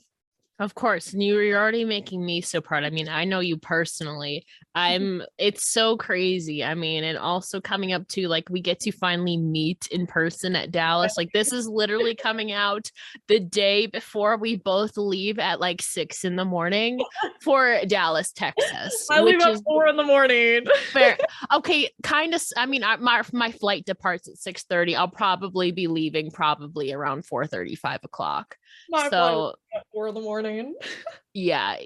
Of 0.60 0.76
course. 0.76 1.14
And 1.14 1.24
you're 1.24 1.58
already 1.58 1.86
making 1.86 2.26
me 2.26 2.42
so 2.42 2.60
proud. 2.60 2.84
I 2.84 2.90
mean, 2.90 3.08
I 3.08 3.24
know 3.24 3.40
you 3.40 3.56
personally. 3.56 4.46
Mm-hmm. 4.76 4.80
I'm 4.80 5.22
it's 5.38 5.66
so 5.66 5.96
crazy. 5.96 6.66
I 6.66 6.76
mean, 6.76 7.06
and 7.06 7.18
also 7.18 7.62
coming 7.62 7.94
up 7.94 8.06
to 8.10 8.28
like 8.28 8.50
we 8.50 8.62
get 8.62 8.82
to 8.82 8.92
finally 8.92 9.38
meet 9.38 9.88
in 9.90 10.06
person 10.06 10.58
at 10.58 10.72
Dallas. 10.72 11.16
Like 11.16 11.32
this 11.34 11.54
is 11.54 11.68
literally 11.70 12.14
coming 12.14 12.52
out 12.52 12.92
the 13.28 13.40
day 13.40 13.88
before 13.88 14.36
we 14.36 14.58
both 14.58 14.98
leave 14.98 15.40
at 15.40 15.62
like 15.62 15.82
six 15.82 16.26
in 16.26 16.36
the 16.36 16.46
morning 16.46 17.00
for 17.42 17.80
Dallas, 17.88 18.34
Texas. 18.34 19.08
I 19.10 19.22
leave 19.22 19.42
at 19.42 19.64
four 19.64 19.88
in 19.88 19.96
the 19.96 20.04
morning. 20.04 20.66
fair. 20.92 21.18
Okay, 21.52 21.90
kind 22.04 22.34
of 22.36 22.44
I 22.58 22.66
mean, 22.66 22.84
I, 22.84 22.98
my 22.98 23.24
my 23.32 23.52
flight 23.52 23.86
departs 23.86 24.28
at 24.28 24.38
6 24.38 24.64
30. 24.64 24.96
I'll 24.96 25.08
probably 25.08 25.72
be 25.72 25.88
leaving 25.88 26.32
probably 26.32 26.92
around 26.92 27.26
4 27.26 27.48
35 27.48 28.02
o'clock. 28.04 28.58
So 29.12 29.56
four 29.94 30.08
in 30.08 30.16
the 30.16 30.22
morning. 30.22 30.76
yeah, 31.34 31.78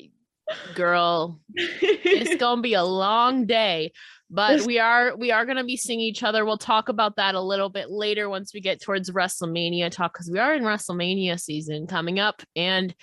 girl, 0.75 1.39
it's 1.55 2.35
gonna 2.39 2.61
be 2.61 2.73
a 2.73 2.83
long 2.83 3.45
day. 3.45 3.91
But 4.29 4.61
we 4.61 4.79
are 4.79 5.15
we 5.15 5.31
are 5.31 5.45
gonna 5.45 5.63
be 5.63 5.77
seeing 5.77 5.99
each 5.99 6.23
other. 6.23 6.45
We'll 6.45 6.57
talk 6.57 6.89
about 6.89 7.17
that 7.17 7.35
a 7.35 7.41
little 7.41 7.69
bit 7.69 7.91
later 7.91 8.29
once 8.29 8.53
we 8.53 8.61
get 8.61 8.81
towards 8.81 9.11
WrestleMania 9.11 9.91
talk 9.91 10.13
because 10.13 10.31
we 10.31 10.39
are 10.39 10.55
in 10.55 10.63
WrestleMania 10.63 11.39
season 11.39 11.85
coming 11.85 12.19
up, 12.19 12.41
and 12.55 12.95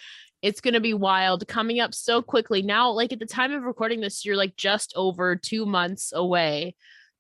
it's 0.43 0.61
going 0.61 0.75
to 0.75 0.81
be 0.81 0.95
wild 0.95 1.47
coming 1.49 1.81
up 1.81 1.95
so 1.95 2.23
quickly 2.23 2.63
now 2.63 2.91
like 2.91 3.13
at 3.13 3.19
the 3.19 3.27
time 3.27 3.53
of 3.53 3.63
recording 3.63 4.01
this 4.01 4.25
you're 4.25 4.37
like 4.37 4.57
just 4.57 4.93
over 4.97 5.37
two 5.37 5.67
months 5.67 6.13
away 6.15 6.75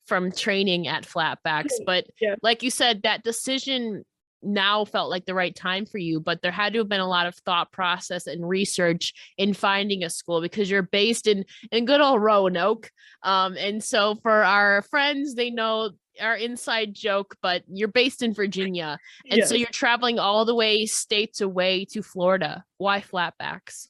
from 0.06 0.32
training 0.32 0.88
at 0.88 1.06
flatbacks 1.06 1.72
but 1.86 2.06
yeah. 2.20 2.34
like 2.42 2.62
you 2.62 2.70
said 2.70 3.02
that 3.02 3.22
decision 3.22 4.04
now 4.42 4.85
felt 4.85 5.11
like 5.11 5.26
the 5.26 5.35
right 5.35 5.54
time 5.54 5.85
for 5.85 5.99
you 5.99 6.20
but 6.20 6.42
there 6.42 6.52
had 6.52 6.73
to 6.73 6.78
have 6.78 6.88
been 6.88 7.00
a 7.00 7.09
lot 7.09 7.26
of 7.26 7.35
thought 7.37 7.73
process 7.73 8.26
and 8.26 8.49
research 8.49 9.12
in 9.37 9.52
finding 9.52 10.04
a 10.04 10.11
school 10.11 10.40
because 10.40 10.70
you're 10.70 10.82
based 10.82 11.26
in 11.26 11.44
in 11.73 11.85
good 11.85 12.00
old 12.00 12.23
roanoke. 12.23 12.90
Um 13.23 13.56
and 13.56 13.82
so 13.82 14.16
for 14.23 14.44
our 14.44 14.82
friends 14.82 15.35
they 15.35 15.50
know 15.50 15.90
our 16.20 16.37
inside 16.37 16.94
joke 16.94 17.37
but 17.42 17.62
you're 17.68 17.88
based 17.88 18.23
in 18.23 18.35
virginia. 18.35 18.99
And 19.30 19.38
yes. 19.38 19.49
so 19.49 19.54
you're 19.54 19.68
traveling 19.68 20.18
all 20.18 20.44
the 20.44 20.54
way 20.54 20.87
states 20.87 21.40
away 21.40 21.85
to 21.87 22.02
florida. 22.02 22.64
Why 22.78 23.00
flatbacks? 23.00 23.88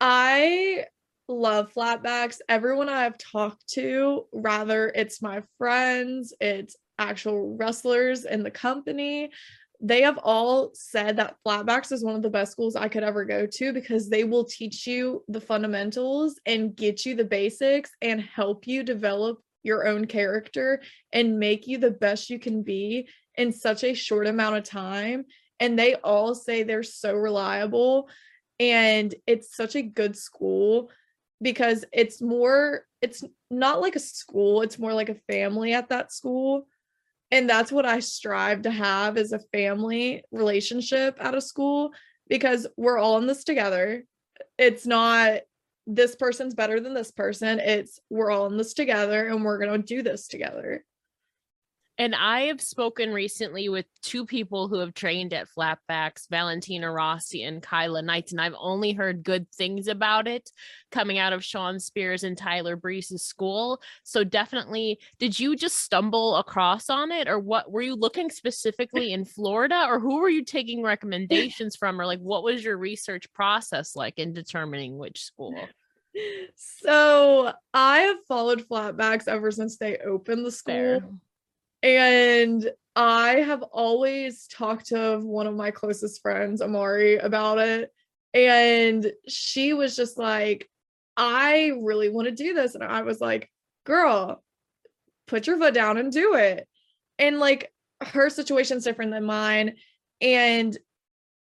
I 0.00 0.84
love 1.28 1.72
flatbacks. 1.72 2.38
Everyone 2.48 2.88
i've 2.88 3.18
talked 3.18 3.68
to 3.74 4.26
rather 4.32 4.92
it's 4.94 5.20
my 5.20 5.42
friends 5.58 6.32
it's 6.40 6.76
actual 6.98 7.56
wrestlers 7.56 8.24
in 8.24 8.42
the 8.42 8.50
company 8.50 9.30
they 9.80 10.02
have 10.02 10.18
all 10.18 10.70
said 10.74 11.16
that 11.16 11.36
flatbacks 11.46 11.92
is 11.92 12.04
one 12.04 12.14
of 12.14 12.22
the 12.22 12.30
best 12.30 12.52
schools 12.52 12.76
I 12.76 12.88
could 12.88 13.02
ever 13.02 13.24
go 13.24 13.46
to 13.46 13.72
because 13.72 14.08
they 14.08 14.24
will 14.24 14.44
teach 14.44 14.86
you 14.86 15.22
the 15.28 15.40
fundamentals 15.40 16.40
and 16.46 16.74
get 16.74 17.04
you 17.04 17.14
the 17.14 17.24
basics 17.24 17.90
and 18.00 18.20
help 18.20 18.66
you 18.66 18.82
develop 18.82 19.40
your 19.62 19.86
own 19.86 20.06
character 20.06 20.80
and 21.12 21.38
make 21.38 21.66
you 21.66 21.78
the 21.78 21.90
best 21.90 22.30
you 22.30 22.38
can 22.38 22.62
be 22.62 23.08
in 23.36 23.52
such 23.52 23.84
a 23.84 23.94
short 23.94 24.26
amount 24.26 24.56
of 24.56 24.64
time. 24.64 25.24
And 25.60 25.78
they 25.78 25.94
all 25.96 26.34
say 26.34 26.62
they're 26.62 26.82
so 26.82 27.14
reliable 27.14 28.08
and 28.58 29.14
it's 29.26 29.54
such 29.54 29.76
a 29.76 29.82
good 29.82 30.16
school 30.16 30.90
because 31.42 31.84
it's 31.92 32.22
more, 32.22 32.86
it's 33.02 33.22
not 33.50 33.80
like 33.80 33.96
a 33.96 34.00
school, 34.00 34.62
it's 34.62 34.78
more 34.78 34.94
like 34.94 35.08
a 35.08 35.20
family 35.30 35.74
at 35.74 35.90
that 35.90 36.12
school 36.12 36.66
and 37.30 37.48
that's 37.48 37.72
what 37.72 37.86
I 37.86 38.00
strive 38.00 38.62
to 38.62 38.70
have 38.70 39.16
is 39.16 39.32
a 39.32 39.40
family 39.52 40.22
relationship 40.30 41.16
at 41.20 41.34
a 41.34 41.40
school 41.40 41.90
because 42.28 42.66
we're 42.76 42.98
all 42.98 43.18
in 43.18 43.26
this 43.26 43.44
together. 43.44 44.04
It's 44.58 44.86
not 44.86 45.40
this 45.86 46.16
person's 46.16 46.54
better 46.54 46.80
than 46.80 46.94
this 46.94 47.10
person. 47.10 47.58
It's 47.58 48.00
we're 48.10 48.30
all 48.30 48.46
in 48.46 48.56
this 48.56 48.74
together 48.74 49.26
and 49.26 49.44
we're 49.44 49.58
going 49.58 49.80
to 49.80 49.86
do 49.86 50.02
this 50.02 50.28
together. 50.28 50.84
And 51.98 52.14
I 52.14 52.42
have 52.42 52.60
spoken 52.60 53.10
recently 53.10 53.70
with 53.70 53.86
two 54.02 54.26
people 54.26 54.68
who 54.68 54.78
have 54.80 54.92
trained 54.92 55.32
at 55.32 55.48
Flatbacks, 55.48 56.28
Valentina 56.28 56.92
Rossi 56.92 57.42
and 57.42 57.62
Kyla 57.62 58.02
Knights, 58.02 58.32
and 58.32 58.40
I've 58.40 58.54
only 58.58 58.92
heard 58.92 59.24
good 59.24 59.50
things 59.52 59.88
about 59.88 60.28
it 60.28 60.50
coming 60.90 61.16
out 61.18 61.32
of 61.32 61.42
Sean 61.42 61.80
Spears 61.80 62.22
and 62.22 62.36
Tyler 62.36 62.76
Breeze's 62.76 63.22
school. 63.22 63.80
So 64.02 64.24
definitely, 64.24 64.98
did 65.18 65.40
you 65.40 65.56
just 65.56 65.78
stumble 65.78 66.36
across 66.36 66.90
on 66.90 67.12
it, 67.12 67.28
or 67.28 67.38
what 67.38 67.72
were 67.72 67.82
you 67.82 67.94
looking 67.94 68.28
specifically 68.28 69.14
in 69.14 69.24
Florida, 69.24 69.86
or 69.88 69.98
who 69.98 70.20
were 70.20 70.28
you 70.28 70.44
taking 70.44 70.82
recommendations 70.82 71.76
from, 71.76 71.98
or 71.98 72.04
like 72.04 72.20
what 72.20 72.44
was 72.44 72.62
your 72.62 72.76
research 72.76 73.32
process 73.32 73.96
like 73.96 74.18
in 74.18 74.34
determining 74.34 74.98
which 74.98 75.22
school? 75.22 75.54
So 76.54 77.52
I 77.74 77.98
have 77.98 78.16
followed 78.26 78.66
Flatbacks 78.66 79.28
ever 79.28 79.50
since 79.50 79.76
they 79.76 79.98
opened 79.98 80.46
the 80.46 80.50
school. 80.50 80.74
Fair 80.74 81.00
and 81.86 82.68
I 82.96 83.36
have 83.36 83.62
always 83.62 84.48
talked 84.48 84.86
to 84.86 85.20
one 85.22 85.46
of 85.46 85.54
my 85.54 85.70
closest 85.70 86.20
friends, 86.20 86.60
Amari, 86.60 87.16
about 87.18 87.58
it. 87.58 87.92
And 88.34 89.12
she 89.28 89.72
was 89.72 89.94
just 89.94 90.18
like, 90.18 90.68
I 91.16 91.72
really 91.80 92.08
want 92.08 92.26
to 92.26 92.34
do 92.34 92.54
this. 92.54 92.74
And 92.74 92.82
I 92.82 93.02
was 93.02 93.20
like, 93.20 93.48
girl, 93.84 94.42
put 95.28 95.46
your 95.46 95.58
foot 95.58 95.74
down 95.74 95.96
and 95.96 96.10
do 96.10 96.34
it. 96.34 96.66
And 97.20 97.38
like 97.38 97.72
her 98.02 98.30
situation's 98.30 98.82
different 98.82 99.12
than 99.12 99.24
mine. 99.24 99.76
And 100.20 100.76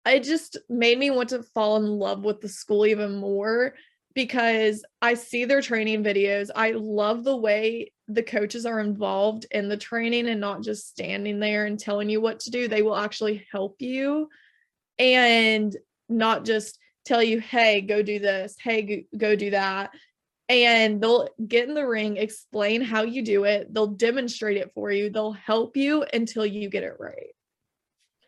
it 0.05 0.23
just 0.23 0.57
made 0.69 0.99
me 0.99 1.09
want 1.09 1.29
to 1.29 1.41
fall 1.41 1.77
in 1.77 1.87
love 1.87 2.23
with 2.23 2.39
the 2.39 2.49
school 2.49 2.85
even 2.85 3.15
more 3.15 3.73
because 4.15 4.83
I 5.01 5.13
see 5.13 5.45
their 5.45 5.61
training 5.61 6.03
videos. 6.03 6.49
I 6.55 6.71
love 6.71 7.23
the 7.23 7.35
way 7.35 7.91
the 8.07 8.23
coaches 8.23 8.65
are 8.65 8.79
involved 8.79 9.45
in 9.51 9.67
the 9.67 9.77
training 9.77 10.27
and 10.29 10.39
not 10.39 10.63
just 10.63 10.87
standing 10.87 11.39
there 11.39 11.65
and 11.65 11.77
telling 11.77 12.09
you 12.09 12.21
what 12.21 12.39
to 12.41 12.51
do. 12.51 12.67
They 12.67 12.81
will 12.81 12.95
actually 12.95 13.45
help 13.51 13.75
you 13.79 14.29
and 14.97 15.75
not 16.07 16.45
just 16.45 16.79
tell 17.03 17.21
you, 17.21 17.39
hey, 17.39 17.81
go 17.81 18.01
do 18.01 18.19
this, 18.19 18.55
hey, 18.59 19.05
go 19.15 19.35
do 19.35 19.51
that. 19.51 19.91
And 20.47 21.01
they'll 21.01 21.27
get 21.45 21.67
in 21.67 21.73
the 21.73 21.87
ring, 21.87 22.17
explain 22.17 22.81
how 22.81 23.01
you 23.01 23.23
do 23.23 23.43
it, 23.43 23.73
they'll 23.73 23.87
demonstrate 23.87 24.57
it 24.57 24.71
for 24.73 24.91
you, 24.91 25.09
they'll 25.09 25.33
help 25.33 25.75
you 25.75 26.05
until 26.13 26.45
you 26.45 26.69
get 26.69 26.83
it 26.83 26.95
right. 26.99 27.34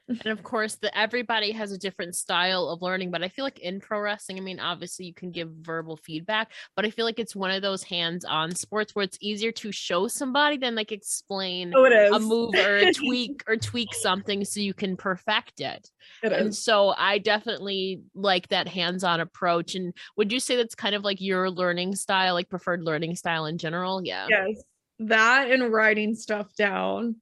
And 0.10 0.26
of 0.28 0.42
course 0.42 0.76
the 0.76 0.96
everybody 0.98 1.52
has 1.52 1.72
a 1.72 1.78
different 1.78 2.16
style 2.16 2.70
of 2.70 2.82
learning 2.82 3.12
but 3.12 3.24
i 3.24 3.28
feel 3.28 3.44
like 3.44 3.60
in 3.60 3.80
pro 3.80 4.00
wrestling 4.00 4.38
i 4.38 4.42
mean 4.42 4.60
obviously 4.60 5.06
you 5.06 5.14
can 5.14 5.32
give 5.32 5.50
verbal 5.62 5.98
feedback 5.98 6.52
but 6.76 6.86
i 6.86 6.90
feel 6.90 7.04
like 7.06 7.20
it's 7.20 7.36
one 7.36 7.52
of 7.52 7.62
those 7.62 7.84
hands-on 7.84 8.54
sports 8.56 8.96
where 8.96 9.04
it's 9.04 9.18
easier 9.22 9.52
to 9.52 9.72
show 9.72 10.08
somebody 10.08 10.58
than 10.58 10.76
like 10.76 10.92
explain 10.92 11.74
Oh, 11.76 11.86
a 11.86 12.20
move 12.20 12.56
or 12.56 12.78
a 12.78 12.94
tweak 12.94 13.44
or 13.48 13.58
tweak 13.58 13.94
something 13.94 14.46
so 14.46 14.60
you 14.62 14.74
can 14.74 14.96
perfect 14.96 15.60
it 15.60 15.90
It 16.24 16.32
and 16.32 16.50
is. 16.50 16.64
so 16.64 16.94
i 16.98 17.18
definitely 17.18 18.02
like 18.16 18.48
that 18.50 18.68
hands-on 18.68 19.20
approach 19.20 19.76
and 19.76 19.94
would 20.16 20.32
you 20.32 20.40
say 20.40 20.56
that's 20.56 20.76
kind 20.76 20.96
of 20.96 21.04
like 21.04 21.20
your 21.20 21.50
learning 21.50 21.96
style 21.96 22.34
like 22.34 22.50
preferred 22.50 22.84
learning 22.84 23.16
style 23.16 23.46
in 23.46 23.58
general 23.58 24.02
yeah 24.04 24.28
Yes. 24.30 24.64
That 25.00 25.52
and 25.52 25.72
writing 25.72 26.16
stuff 26.16 26.56
down. 26.56 27.18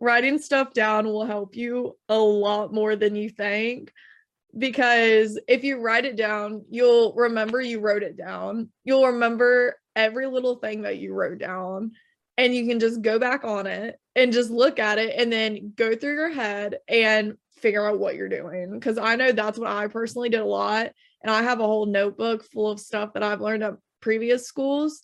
Writing 0.00 0.38
stuff 0.38 0.72
down 0.72 1.06
will 1.06 1.24
help 1.24 1.56
you 1.56 1.96
a 2.08 2.18
lot 2.18 2.72
more 2.72 2.96
than 2.96 3.16
you 3.16 3.30
think. 3.30 3.92
Because 4.56 5.38
if 5.48 5.64
you 5.64 5.80
write 5.80 6.04
it 6.04 6.16
down, 6.16 6.64
you'll 6.70 7.14
remember 7.14 7.60
you 7.60 7.80
wrote 7.80 8.02
it 8.02 8.16
down. 8.16 8.70
You'll 8.84 9.06
remember 9.06 9.78
every 9.94 10.26
little 10.26 10.56
thing 10.56 10.82
that 10.82 10.98
you 10.98 11.14
wrote 11.14 11.38
down. 11.38 11.92
And 12.38 12.54
you 12.54 12.66
can 12.66 12.80
just 12.80 13.00
go 13.00 13.18
back 13.18 13.44
on 13.44 13.66
it 13.66 13.98
and 14.14 14.32
just 14.32 14.50
look 14.50 14.78
at 14.78 14.98
it 14.98 15.14
and 15.18 15.32
then 15.32 15.72
go 15.74 15.94
through 15.94 16.14
your 16.14 16.32
head 16.32 16.76
and 16.88 17.36
figure 17.58 17.86
out 17.86 17.98
what 17.98 18.14
you're 18.14 18.28
doing. 18.28 18.72
Because 18.72 18.98
I 18.98 19.16
know 19.16 19.32
that's 19.32 19.58
what 19.58 19.70
I 19.70 19.86
personally 19.88 20.28
did 20.28 20.40
a 20.40 20.44
lot. 20.44 20.90
And 21.22 21.30
I 21.30 21.42
have 21.42 21.60
a 21.60 21.66
whole 21.66 21.86
notebook 21.86 22.44
full 22.44 22.70
of 22.70 22.80
stuff 22.80 23.14
that 23.14 23.22
I've 23.22 23.40
learned 23.40 23.62
at 23.62 23.74
previous 24.00 24.46
schools 24.46 25.00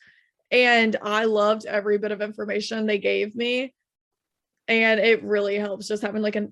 and 0.53 0.97
I 1.03 1.25
loved 1.25 1.65
every 1.65 1.99
bit 1.99 2.13
of 2.13 2.21
information 2.21 2.87
they 2.87 2.99
gave 2.99 3.35
me. 3.35 3.75
And 4.73 4.99
it 5.01 5.23
really 5.23 5.57
helps 5.57 5.87
just 5.87 6.01
having 6.01 6.23
like 6.23 6.37
a 6.37 6.49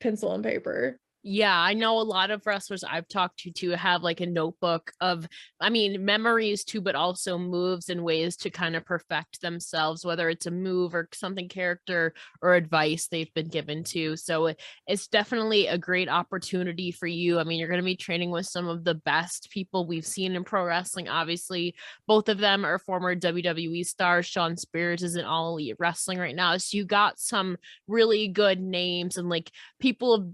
pencil 0.00 0.34
and 0.34 0.42
paper. 0.42 0.98
Yeah, 1.22 1.54
I 1.54 1.74
know 1.74 2.00
a 2.00 2.02
lot 2.02 2.30
of 2.30 2.46
wrestlers 2.46 2.82
I've 2.82 3.06
talked 3.06 3.40
to 3.40 3.50
to 3.50 3.70
have 3.72 4.02
like 4.02 4.22
a 4.22 4.26
notebook 4.26 4.90
of, 5.02 5.28
I 5.60 5.68
mean, 5.68 6.02
memories 6.02 6.64
too, 6.64 6.80
but 6.80 6.94
also 6.94 7.36
moves 7.36 7.90
and 7.90 8.02
ways 8.02 8.38
to 8.38 8.48
kind 8.48 8.74
of 8.74 8.86
perfect 8.86 9.42
themselves, 9.42 10.02
whether 10.02 10.30
it's 10.30 10.46
a 10.46 10.50
move 10.50 10.94
or 10.94 11.10
something 11.12 11.46
character 11.46 12.14
or 12.40 12.54
advice 12.54 13.06
they've 13.06 13.32
been 13.34 13.48
given 13.48 13.84
to. 13.84 14.16
So 14.16 14.54
it's 14.86 15.08
definitely 15.08 15.66
a 15.66 15.76
great 15.76 16.08
opportunity 16.08 16.90
for 16.90 17.06
you. 17.06 17.38
I 17.38 17.44
mean, 17.44 17.58
you're 17.58 17.68
going 17.68 17.80
to 17.80 17.84
be 17.84 17.96
training 17.96 18.30
with 18.30 18.46
some 18.46 18.66
of 18.66 18.84
the 18.84 18.94
best 18.94 19.50
people 19.50 19.86
we've 19.86 20.06
seen 20.06 20.34
in 20.34 20.42
pro 20.44 20.64
wrestling. 20.64 21.10
Obviously, 21.10 21.74
both 22.06 22.30
of 22.30 22.38
them 22.38 22.64
are 22.64 22.78
former 22.78 23.14
WWE 23.14 23.84
stars. 23.84 24.24
Sean 24.24 24.56
Spears 24.56 25.02
is 25.02 25.16
in 25.16 25.26
all 25.26 25.50
elite 25.50 25.76
wrestling 25.78 26.18
right 26.18 26.34
now. 26.34 26.56
So 26.56 26.78
you 26.78 26.86
got 26.86 27.20
some 27.20 27.58
really 27.86 28.26
good 28.28 28.58
names 28.58 29.18
and 29.18 29.28
like 29.28 29.50
people 29.80 30.16
have 30.18 30.30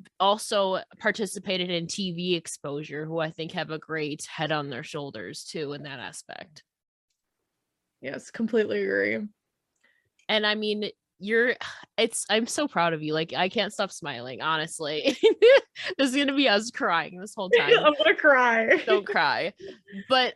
also 0.76 0.84
participated 0.98 1.70
in 1.70 1.86
TV 1.86 2.36
exposure 2.36 3.04
who 3.04 3.18
I 3.18 3.30
think 3.30 3.52
have 3.52 3.70
a 3.70 3.78
great 3.78 4.26
head 4.26 4.52
on 4.52 4.70
their 4.70 4.82
shoulders 4.82 5.44
too 5.44 5.72
in 5.72 5.82
that 5.84 5.98
aspect. 5.98 6.62
Yes, 8.00 8.30
completely 8.30 8.82
agree. 8.82 9.26
And 10.28 10.46
I 10.46 10.54
mean, 10.54 10.90
you're 11.18 11.54
it's 11.96 12.26
I'm 12.28 12.46
so 12.46 12.68
proud 12.68 12.92
of 12.92 13.02
you. 13.02 13.14
Like 13.14 13.32
I 13.32 13.48
can't 13.48 13.72
stop 13.72 13.90
smiling, 13.90 14.42
honestly. 14.42 15.16
this 15.98 16.10
is 16.10 16.14
going 16.14 16.28
to 16.28 16.34
be 16.34 16.48
us 16.48 16.70
crying 16.70 17.18
this 17.18 17.34
whole 17.34 17.50
time. 17.56 17.72
I'm 17.78 17.94
gonna 17.96 18.14
cry. 18.14 18.82
Don't 18.84 19.06
cry. 19.06 19.54
But 20.08 20.34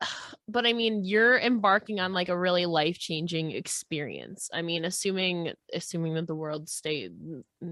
but 0.48 0.66
I 0.66 0.72
mean, 0.72 1.04
you're 1.04 1.38
embarking 1.38 2.00
on 2.00 2.12
like 2.12 2.28
a 2.28 2.38
really 2.38 2.66
life-changing 2.66 3.52
experience. 3.52 4.50
I 4.52 4.62
mean, 4.62 4.84
assuming 4.84 5.52
assuming 5.72 6.14
that 6.14 6.26
the 6.26 6.34
world 6.34 6.68
stay 6.68 7.10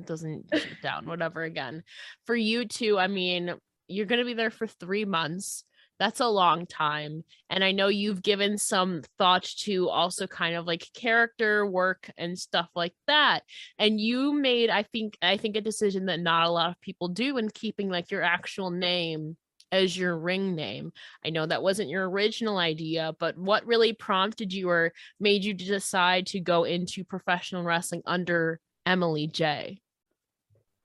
doesn't 0.04 0.46
shut 0.54 0.82
down, 0.82 1.06
whatever 1.06 1.42
again. 1.42 1.82
For 2.26 2.36
you 2.36 2.66
too, 2.66 2.98
I 2.98 3.06
mean, 3.06 3.54
you're 3.88 4.06
going 4.06 4.20
to 4.20 4.24
be 4.24 4.34
there 4.34 4.50
for 4.50 4.66
3 4.66 5.04
months. 5.04 5.64
That's 6.00 6.20
a 6.20 6.26
long 6.26 6.66
time. 6.66 7.22
And 7.48 7.62
I 7.62 7.70
know 7.70 7.86
you've 7.86 8.22
given 8.22 8.58
some 8.58 9.02
thought 9.16 9.44
to 9.60 9.88
also 9.88 10.26
kind 10.26 10.56
of 10.56 10.66
like 10.66 10.88
character 10.92 11.64
work 11.64 12.10
and 12.16 12.36
stuff 12.36 12.68
like 12.74 12.94
that. 13.06 13.44
And 13.78 14.00
you 14.00 14.32
made, 14.32 14.70
I 14.70 14.82
think, 14.82 15.16
I 15.22 15.36
think 15.36 15.54
a 15.54 15.60
decision 15.60 16.06
that 16.06 16.18
not 16.18 16.46
a 16.46 16.50
lot 16.50 16.70
of 16.70 16.80
people 16.80 17.08
do 17.08 17.38
in 17.38 17.48
keeping 17.48 17.90
like 17.90 18.10
your 18.10 18.22
actual 18.22 18.70
name 18.70 19.36
as 19.72 19.96
your 19.96 20.16
ring 20.16 20.54
name. 20.54 20.92
I 21.24 21.30
know 21.30 21.46
that 21.46 21.62
wasn't 21.62 21.90
your 21.90 22.08
original 22.08 22.58
idea, 22.58 23.14
but 23.18 23.36
what 23.36 23.66
really 23.66 23.92
prompted 23.92 24.52
you 24.52 24.70
or 24.70 24.92
made 25.18 25.44
you 25.44 25.54
decide 25.54 26.26
to 26.28 26.40
go 26.40 26.64
into 26.64 27.04
professional 27.04 27.62
wrestling 27.62 28.02
under 28.06 28.60
Emily 28.86 29.28
Jaye? 29.28 29.78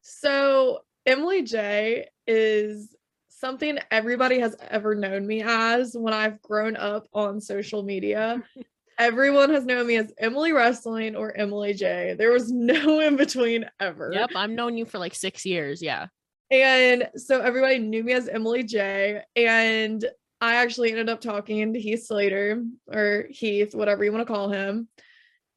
So 0.01 0.79
Emily 1.05 1.43
Jaye 1.43 2.05
is 2.25 2.95
something 3.29 3.79
everybody 3.89 4.39
has 4.39 4.55
ever 4.69 4.95
known 4.95 5.25
me 5.25 5.41
as 5.41 5.95
when 5.95 6.13
I've 6.13 6.41
grown 6.41 6.75
up 6.75 7.07
on 7.13 7.39
social 7.39 7.83
media. 7.83 8.43
Everyone 8.99 9.49
has 9.51 9.65
known 9.65 9.87
me 9.87 9.95
as 9.95 10.11
Emily 10.17 10.51
Wrestling 10.51 11.15
or 11.15 11.35
Emily 11.35 11.73
Jaye. 11.73 12.17
There 12.17 12.31
was 12.31 12.51
no 12.51 12.99
in 13.07 13.15
between 13.15 13.65
ever. 13.79 14.11
Yep, 14.13 14.31
I've 14.35 14.49
known 14.49 14.77
you 14.77 14.85
for 14.85 14.99
like 14.99 15.15
six 15.15 15.45
years. 15.45 15.81
Yeah. 15.81 16.07
And 16.51 17.09
so 17.15 17.41
everybody 17.41 17.79
knew 17.79 18.03
me 18.03 18.13
as 18.13 18.27
Emily 18.27 18.63
Jaye. 18.63 19.21
And 19.35 20.03
I 20.41 20.55
actually 20.55 20.91
ended 20.91 21.09
up 21.09 21.21
talking 21.21 21.73
to 21.73 21.79
Heath 21.79 22.05
Slater 22.05 22.63
or 22.91 23.27
Heath, 23.29 23.75
whatever 23.75 24.03
you 24.03 24.11
want 24.11 24.27
to 24.27 24.33
call 24.33 24.49
him. 24.49 24.87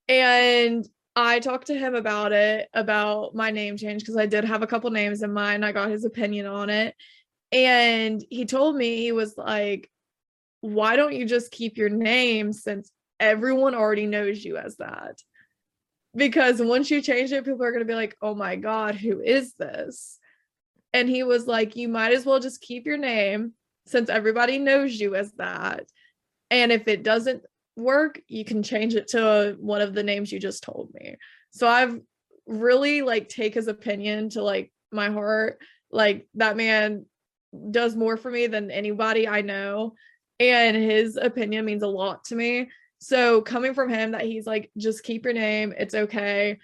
And 0.09 0.87
I 1.15 1.41
talked 1.41 1.69
to 1.69 1.79
him 1.79 1.95
about 1.95 2.33
it, 2.33 2.69
about 2.75 3.35
my 3.35 3.51
name 3.51 3.77
change, 3.77 4.03
because 4.03 4.17
I 4.17 4.27
did 4.27 4.45
have 4.45 4.63
a 4.63 4.67
couple 4.67 4.91
names 4.91 5.23
in 5.23 5.33
mind. 5.33 5.65
I 5.65 5.73
got 5.73 5.91
his 5.91 6.05
opinion 6.05 6.47
on 6.47 6.71
it. 6.71 6.95
And 7.53 8.25
he 8.31 8.45
told 8.45 8.77
me, 8.77 8.97
he 8.97 9.13
was 9.13 9.37
like, 9.37 9.91
why 10.63 10.97
don't 10.97 11.15
you 11.15 11.27
just 11.27 11.51
keep 11.51 11.77
your 11.77 11.91
name 11.91 12.53
since 12.53 12.91
everyone 13.21 13.75
already 13.75 14.07
knows 14.07 14.45
you 14.45 14.57
as 14.57 14.77
that? 14.77 15.19
Because 16.15 16.61
once 16.61 16.91
you 16.91 17.01
change 17.03 17.33
it, 17.33 17.45
people 17.45 17.63
are 17.63 17.73
going 17.73 17.81
to 17.81 17.91
be 17.91 17.95
like, 17.95 18.17
oh 18.21 18.35
my 18.35 18.57
God, 18.57 18.95
who 18.95 19.21
is 19.21 19.55
this? 19.55 20.19
And 20.93 21.09
he 21.09 21.23
was 21.23 21.47
like, 21.47 21.77
you 21.77 21.89
might 21.89 22.13
as 22.13 22.27
well 22.27 22.41
just 22.41 22.61
keep 22.61 22.87
your 22.87 22.99
name 22.99 23.53
since 23.87 24.09
everybody 24.09 24.59
knows 24.59 24.99
you 24.99 25.15
as 25.15 25.33
that. 25.33 25.85
And 26.51 26.71
if 26.71 26.87
it 26.87 27.03
doesn't 27.03 27.43
work, 27.77 28.21
you 28.29 28.45
can 28.45 28.63
change 28.63 28.95
it 28.95 29.09
to 29.09 29.57
one 29.59 29.81
of 29.81 29.95
the 29.95 30.03
names 30.03 30.31
you 30.31 30.39
just 30.39 30.63
told 30.63 30.91
me. 30.95 31.17
So 31.51 31.67
I've 31.67 31.99
really 32.47 33.03
like 33.03 33.29
take 33.29 33.55
his 33.55 33.69
opinion 33.69 34.31
to 34.31 34.43
like 34.43 34.73
my 34.91 35.11
heart. 35.11 35.59
Like 35.91 36.29
that 36.35 36.57
man 36.57 37.07
does 37.71 37.97
more 37.97 38.17
for 38.17 38.31
me 38.31 38.47
than 38.47 38.71
anybody 38.71 39.27
I 39.29 39.41
know. 39.41 39.95
And 40.41 40.77
his 40.77 41.17
opinion 41.17 41.65
means 41.65 41.83
a 41.83 41.89
lot 41.89 42.25
to 42.25 42.35
me. 42.35 42.71
So 43.01 43.43
coming 43.43 43.75
from 43.75 43.89
him 43.89 44.13
that 44.13 44.23
he's 44.23 44.47
like, 44.47 44.71
just 44.77 45.03
keep 45.03 45.25
your 45.25 45.35
name, 45.35 45.75
it's 45.77 45.95
okay. 45.95 46.59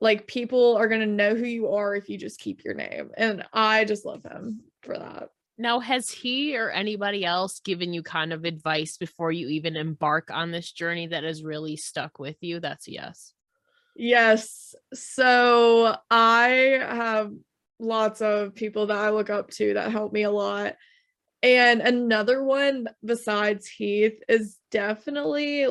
Like 0.00 0.26
people 0.26 0.76
are 0.76 0.88
gonna 0.88 1.06
know 1.06 1.34
who 1.34 1.46
you 1.46 1.72
are 1.72 1.94
if 1.94 2.08
you 2.08 2.18
just 2.18 2.40
keep 2.40 2.64
your 2.64 2.74
name. 2.74 3.10
And 3.16 3.44
I 3.52 3.84
just 3.84 4.04
love 4.04 4.22
him 4.24 4.60
for 4.82 4.98
that. 4.98 5.30
Now, 5.56 5.78
has 5.78 6.10
he 6.10 6.56
or 6.56 6.70
anybody 6.70 7.24
else 7.24 7.60
given 7.60 7.92
you 7.92 8.02
kind 8.02 8.32
of 8.32 8.44
advice 8.44 8.96
before 8.96 9.30
you 9.30 9.48
even 9.48 9.76
embark 9.76 10.30
on 10.32 10.50
this 10.50 10.72
journey 10.72 11.06
that 11.08 11.22
has 11.22 11.44
really 11.44 11.76
stuck 11.76 12.18
with 12.18 12.36
you? 12.40 12.58
That's 12.58 12.88
a 12.88 12.92
yes. 12.92 13.32
Yes. 13.94 14.74
So 14.92 15.96
I 16.10 16.80
have 16.82 17.30
lots 17.78 18.20
of 18.20 18.54
people 18.54 18.86
that 18.86 18.96
I 18.96 19.10
look 19.10 19.30
up 19.30 19.50
to 19.52 19.74
that 19.74 19.92
help 19.92 20.12
me 20.12 20.24
a 20.24 20.30
lot. 20.30 20.74
And 21.42 21.80
another 21.80 22.42
one 22.42 22.88
besides 23.04 23.68
Heath 23.68 24.18
is 24.28 24.58
definitely 24.70 25.68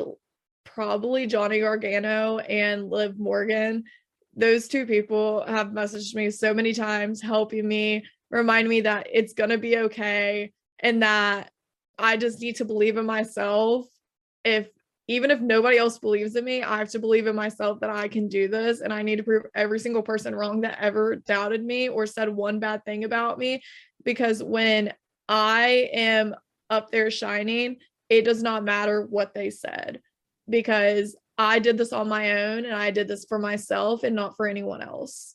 probably 0.64 1.26
Johnny 1.26 1.60
Gargano 1.60 2.38
and 2.38 2.88
Liv 2.88 3.18
Morgan. 3.18 3.84
Those 4.36 4.68
two 4.68 4.86
people 4.86 5.44
have 5.46 5.68
messaged 5.68 6.14
me 6.14 6.30
so 6.30 6.52
many 6.52 6.72
times, 6.72 7.20
helping 7.20 7.66
me, 7.66 8.04
remind 8.30 8.68
me 8.68 8.80
that 8.82 9.06
it's 9.12 9.32
going 9.32 9.50
to 9.50 9.58
be 9.58 9.78
okay 9.78 10.52
and 10.80 11.02
that 11.02 11.50
I 11.98 12.16
just 12.16 12.40
need 12.40 12.56
to 12.56 12.64
believe 12.64 12.96
in 12.96 13.06
myself. 13.06 13.86
If 14.44 14.68
even 15.06 15.30
if 15.30 15.40
nobody 15.40 15.76
else 15.76 15.98
believes 15.98 16.34
in 16.34 16.44
me, 16.44 16.62
I 16.62 16.78
have 16.78 16.88
to 16.90 16.98
believe 16.98 17.26
in 17.26 17.36
myself 17.36 17.80
that 17.80 17.90
I 17.90 18.08
can 18.08 18.28
do 18.28 18.48
this. 18.48 18.80
And 18.80 18.92
I 18.92 19.02
need 19.02 19.16
to 19.16 19.22
prove 19.22 19.44
every 19.54 19.78
single 19.78 20.02
person 20.02 20.34
wrong 20.34 20.62
that 20.62 20.78
ever 20.80 21.16
doubted 21.16 21.64
me 21.64 21.88
or 21.88 22.06
said 22.06 22.28
one 22.28 22.58
bad 22.58 22.84
thing 22.84 23.04
about 23.04 23.38
me. 23.38 23.62
Because 24.02 24.42
when 24.42 24.92
I 25.28 25.90
am 25.92 26.34
up 26.70 26.90
there 26.90 27.10
shining, 27.10 27.76
it 28.08 28.24
does 28.24 28.42
not 28.42 28.64
matter 28.64 29.02
what 29.02 29.34
they 29.34 29.50
said 29.50 30.00
because 30.48 31.16
I 31.36 31.58
did 31.58 31.76
this 31.78 31.92
on 31.92 32.08
my 32.08 32.44
own 32.44 32.64
and 32.64 32.74
I 32.74 32.90
did 32.90 33.08
this 33.08 33.24
for 33.24 33.38
myself 33.38 34.04
and 34.04 34.14
not 34.14 34.36
for 34.36 34.46
anyone 34.46 34.82
else. 34.82 35.34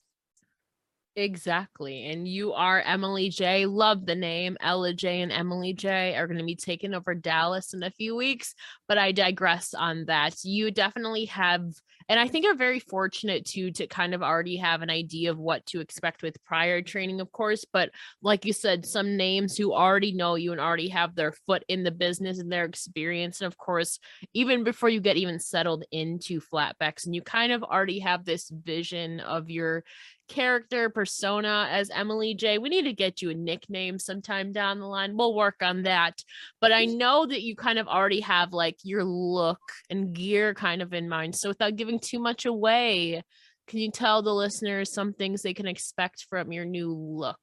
Exactly. 1.20 2.06
And 2.06 2.26
you 2.26 2.54
are 2.54 2.80
Emily 2.80 3.30
Jaye. 3.30 3.70
Love 3.70 4.06
the 4.06 4.16
name. 4.16 4.56
Ella 4.62 4.94
Jay 4.94 5.20
and 5.22 5.34
Emily 5.34 5.74
Jaye 5.74 6.18
are 6.18 6.28
going 6.28 6.38
to 6.38 6.46
be 6.46 6.56
taking 6.56 6.94
over 6.94 7.14
Dallas 7.14 7.74
in 7.74 7.84
a 7.84 7.92
few 7.92 8.16
weeks, 8.16 8.56
but 8.88 8.98
I 8.98 9.12
digress 9.12 9.74
on 9.74 10.06
that. 10.06 10.46
You 10.46 10.72
definitely 10.72 11.26
have 11.26 11.74
and 12.10 12.20
i 12.20 12.28
think 12.28 12.46
are 12.46 12.56
very 12.56 12.80
fortunate 12.80 13.46
too 13.46 13.72
to 13.72 13.88
kind 13.88 14.14
of 14.14 14.22
already 14.22 14.58
have 14.58 14.82
an 14.82 14.90
idea 14.90 15.32
of 15.32 15.38
what 15.38 15.66
to 15.68 15.80
expect 15.80 16.24
with 16.24 16.44
prior 16.44 16.82
training 16.82 17.22
of 17.22 17.32
course 17.32 17.64
but 17.72 17.92
like 18.22 18.44
you 18.44 18.52
said 18.52 18.86
some 18.86 19.16
names 19.16 19.56
who 19.56 19.72
already 19.72 20.12
know 20.12 20.36
you 20.36 20.52
and 20.52 20.60
already 20.60 20.90
have 20.90 21.16
their 21.16 21.32
foot 21.32 21.64
in 21.68 21.84
the 21.84 21.92
business 21.92 22.40
and 22.40 22.52
their 22.52 22.66
experience 22.66 23.40
and 23.40 23.48
of 23.48 23.58
course 23.58 24.00
even 24.34 24.64
before 24.64 24.90
you 24.90 25.00
get 25.00 25.18
even 25.18 25.40
settled 25.40 25.86
into 25.92 26.42
flatbacks 26.42 27.06
and 27.06 27.16
you 27.16 27.22
kind 27.22 27.52
of 27.52 27.64
already 27.64 28.00
have 28.00 28.26
this 28.26 28.50
vision 28.50 29.20
of 29.20 29.50
your 29.50 29.84
character 30.30 30.90
persona 30.90 31.68
as 31.70 31.90
Emily 31.90 32.36
Jaye. 32.36 32.62
We 32.62 32.70
need 32.70 32.84
to 32.84 32.94
get 32.94 33.22
you 33.22 33.32
a 33.32 33.34
nickname 33.34 34.00
sometime 34.00 34.52
down 34.52 34.80
the 34.80 34.86
line. 34.86 35.18
We'll 35.18 35.36
work 35.36 35.58
on 35.62 35.84
that. 35.84 36.24
But 36.62 36.72
I 36.72 36.86
know 36.86 37.26
that 37.26 37.42
you 37.42 37.56
kind 37.56 37.80
of 37.80 37.88
already 37.88 38.22
have 38.22 38.54
like 38.54 38.78
your 38.84 39.04
look 39.04 39.60
and 39.90 40.14
gear 40.14 40.54
kind 40.54 40.82
of 40.82 40.94
in 40.94 41.10
mind. 41.10 41.36
So 41.36 41.50
without 41.50 41.76
giving 41.76 42.00
too 42.00 42.20
much 42.20 42.46
away, 42.46 43.24
can 43.68 43.80
you 43.80 43.92
tell 43.92 44.22
the 44.22 44.34
listeners 44.34 44.94
some 44.94 45.14
things 45.14 45.42
they 45.42 45.54
can 45.54 45.68
expect 45.68 46.26
from 46.30 46.52
your 46.52 46.66
new 46.66 46.94
look? 46.94 47.38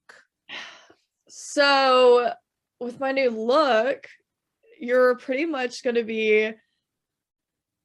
So, 1.29 2.33
with 2.81 3.01
my 3.01 3.13
new 3.13 3.31
look, 3.31 4.09
you're 4.81 5.17
pretty 5.17 5.47
much 5.47 5.83
going 5.83 5.97
to 5.97 6.05
be 6.05 6.53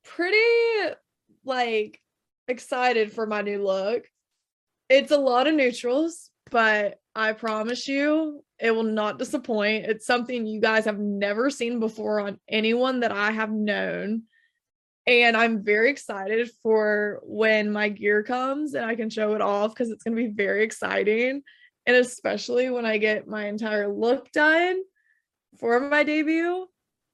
pretty 0.03 0.95
like 1.45 1.99
excited 2.47 3.11
for 3.13 3.25
my 3.25 3.41
new 3.41 3.63
look. 3.63 4.05
It's 4.91 5.11
a 5.11 5.17
lot 5.17 5.47
of 5.47 5.53
neutrals, 5.53 6.29
but 6.49 6.99
I 7.15 7.31
promise 7.31 7.87
you 7.87 8.43
it 8.59 8.71
will 8.71 8.83
not 8.83 9.17
disappoint. 9.17 9.85
It's 9.85 10.05
something 10.05 10.45
you 10.45 10.59
guys 10.59 10.83
have 10.83 10.99
never 10.99 11.49
seen 11.49 11.79
before 11.79 12.19
on 12.19 12.37
anyone 12.49 12.99
that 12.99 13.13
I 13.13 13.31
have 13.31 13.51
known. 13.53 14.23
And 15.07 15.37
I'm 15.37 15.63
very 15.63 15.89
excited 15.89 16.51
for 16.61 17.21
when 17.23 17.71
my 17.71 17.87
gear 17.87 18.21
comes 18.21 18.73
and 18.73 18.83
I 18.83 18.95
can 18.95 19.09
show 19.09 19.33
it 19.33 19.39
off 19.39 19.73
because 19.73 19.91
it's 19.91 20.03
going 20.03 20.17
to 20.17 20.23
be 20.23 20.33
very 20.33 20.65
exciting. 20.65 21.41
And 21.85 21.95
especially 21.95 22.69
when 22.69 22.85
I 22.85 22.97
get 22.97 23.29
my 23.29 23.47
entire 23.47 23.87
look 23.87 24.29
done 24.33 24.81
for 25.57 25.79
my 25.79 26.03
debut, 26.03 26.67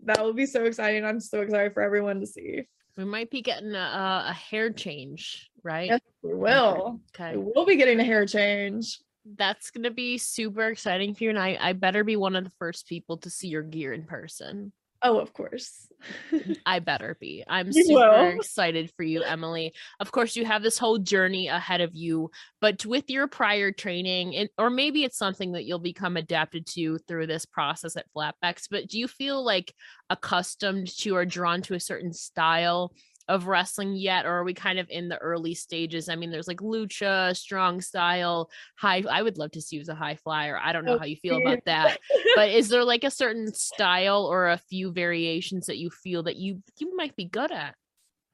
that 0.05 0.23
will 0.23 0.33
be 0.33 0.47
so 0.47 0.65
exciting. 0.65 1.05
I'm 1.05 1.19
so 1.19 1.41
excited 1.41 1.75
for 1.75 1.83
everyone 1.83 2.21
to 2.21 2.25
see. 2.25 2.63
We 2.97 3.05
might 3.05 3.29
be 3.29 3.43
getting 3.43 3.75
a, 3.75 4.25
a 4.27 4.33
hair 4.33 4.71
change, 4.71 5.51
right? 5.63 5.89
Yes, 5.89 6.01
we 6.23 6.33
will. 6.33 6.99
Okay. 7.15 7.37
We 7.37 7.51
will 7.55 7.65
be 7.65 7.75
getting 7.75 7.99
a 7.99 8.03
hair 8.03 8.25
change. 8.25 8.99
That's 9.37 9.69
gonna 9.69 9.91
be 9.91 10.17
super 10.17 10.67
exciting 10.67 11.13
for 11.13 11.25
you. 11.25 11.29
And 11.29 11.39
I, 11.39 11.57
I 11.61 11.73
better 11.73 12.03
be 12.03 12.15
one 12.15 12.35
of 12.35 12.43
the 12.43 12.53
first 12.57 12.87
people 12.87 13.17
to 13.17 13.29
see 13.29 13.49
your 13.49 13.61
gear 13.61 13.93
in 13.93 14.03
person. 14.03 14.73
Oh, 15.03 15.19
of 15.19 15.33
course. 15.33 15.87
I 16.65 16.79
better 16.79 17.17
be. 17.19 17.43
I'm 17.47 17.67
You 17.71 17.83
super 17.83 17.99
will. 17.99 18.37
excited 18.37 18.91
for 18.95 19.03
you, 19.03 19.21
Emily. 19.23 19.73
Of 19.99 20.11
course, 20.11 20.35
you 20.35 20.45
have 20.45 20.63
this 20.63 20.77
whole 20.77 20.97
journey 20.97 21.47
ahead 21.47 21.81
of 21.81 21.95
you, 21.95 22.31
but 22.61 22.85
with 22.85 23.09
your 23.09 23.27
prior 23.27 23.71
training, 23.71 24.35
and 24.35 24.49
or 24.57 24.69
maybe 24.69 25.03
it's 25.03 25.17
something 25.17 25.51
that 25.53 25.65
you'll 25.65 25.79
become 25.79 26.17
adapted 26.17 26.65
to 26.73 26.97
through 27.07 27.27
this 27.27 27.45
process 27.45 27.95
at 27.95 28.05
Flatbacks. 28.15 28.67
But 28.69 28.87
do 28.87 28.97
you 28.99 29.07
feel 29.07 29.43
like 29.43 29.73
accustomed 30.09 30.87
to 30.99 31.15
or 31.15 31.25
drawn 31.25 31.61
to 31.63 31.73
a 31.75 31.79
certain 31.79 32.13
style 32.13 32.93
of 33.27 33.47
wrestling 33.47 33.95
yet, 33.95 34.25
or 34.25 34.31
are 34.31 34.43
we 34.43 34.53
kind 34.53 34.79
of 34.79 34.89
in 34.89 35.09
the 35.09 35.17
early 35.17 35.53
stages? 35.53 36.09
I 36.09 36.15
mean, 36.15 36.31
there's 36.31 36.47
like 36.47 36.59
lucha, 36.61 37.35
strong 37.35 37.81
style, 37.81 38.49
high. 38.75 39.03
I 39.09 39.21
would 39.21 39.37
love 39.37 39.51
to 39.51 39.61
see 39.61 39.75
you 39.77 39.81
as 39.81 39.89
a 39.89 39.95
high 39.95 40.15
flyer. 40.15 40.59
I 40.61 40.71
don't 40.73 40.85
know 40.85 40.95
Oh, 40.95 40.99
how 40.99 41.05
you 41.05 41.15
feel 41.17 41.37
about 41.41 41.65
that 41.65 41.99
but 42.35 42.49
is 42.49 42.69
there 42.69 42.83
like 42.83 43.03
a 43.03 43.11
certain 43.11 43.53
style 43.53 44.25
or 44.25 44.49
a 44.49 44.57
few 44.57 44.91
variations 44.91 45.67
that 45.67 45.77
you 45.77 45.89
feel 45.89 46.23
that 46.23 46.37
you 46.37 46.61
you 46.79 46.95
might 46.95 47.15
be 47.15 47.25
good 47.25 47.51
at 47.51 47.75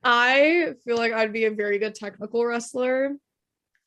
I 0.04 0.74
feel 0.86 0.98
like 0.98 1.14
I'd 1.14 1.34
be 1.34 1.46
a 1.46 1.52
very 1.52 1.80
good 1.80 1.96
technical 1.96 2.46
wrestler, 2.46 3.12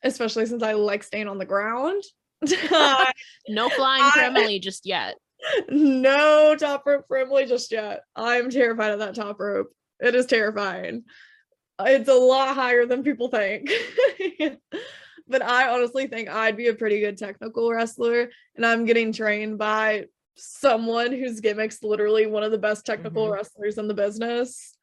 especially 0.03 0.45
since 0.47 0.63
I 0.63 0.73
like 0.73 1.03
staying 1.03 1.27
on 1.27 1.37
the 1.37 1.45
ground. 1.45 2.03
no 2.41 3.69
flying 3.69 4.03
for 4.11 4.19
I- 4.19 4.25
emily 4.25 4.59
just 4.59 4.85
yet 4.85 5.15
no 5.69 6.55
top 6.55 6.83
rope 6.85 7.05
for 7.07 7.17
Emily 7.17 7.45
just 7.45 7.71
yet. 7.71 8.01
I'm 8.15 8.49
terrified 8.49 8.91
of 8.93 8.99
that 8.99 9.13
top 9.13 9.39
rope. 9.39 9.71
It 9.99 10.15
is 10.15 10.25
terrifying. 10.25 11.03
It's 11.79 12.09
a 12.09 12.13
lot 12.13 12.55
higher 12.55 12.85
than 12.85 13.03
people 13.03 13.29
think. 13.29 13.69
but 15.27 15.41
I 15.41 15.69
honestly 15.69 16.07
think 16.07 16.29
I'd 16.29 16.57
be 16.57 16.67
a 16.67 16.73
pretty 16.75 16.99
good 16.99 17.17
technical 17.17 17.71
wrestler, 17.71 18.29
and 18.55 18.65
I'm 18.65 18.85
getting 18.85 19.11
trained 19.13 19.57
by 19.57 20.05
someone 20.35 21.11
whose 21.11 21.41
gimmick's 21.41 21.83
literally 21.83 22.27
one 22.27 22.43
of 22.43 22.51
the 22.51 22.57
best 22.57 22.85
technical 22.85 23.27
Mhm. 23.27 23.31
wrestlers 23.33 23.77
in 23.77 23.87
the 23.87 23.93
business. 23.93 24.75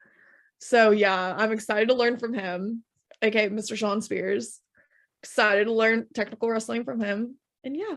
So 0.59 0.91
yeah, 0.91 1.35
I'm 1.37 1.53
excited 1.53 1.89
to 1.89 1.95
learn 1.95 2.19
from 2.19 2.35
him. 2.35 2.85
Okay, 3.23 3.49
Mr. 3.49 3.77
Sean 3.77 4.01
Spears. 4.03 4.61
Excited 5.23 5.65
to 5.65 5.73
learn 5.73 6.07
technical 6.15 6.49
wrestling 6.51 6.85
from 6.85 7.01
him. 7.01 7.37
And 7.63 7.77
yeah. 7.77 7.97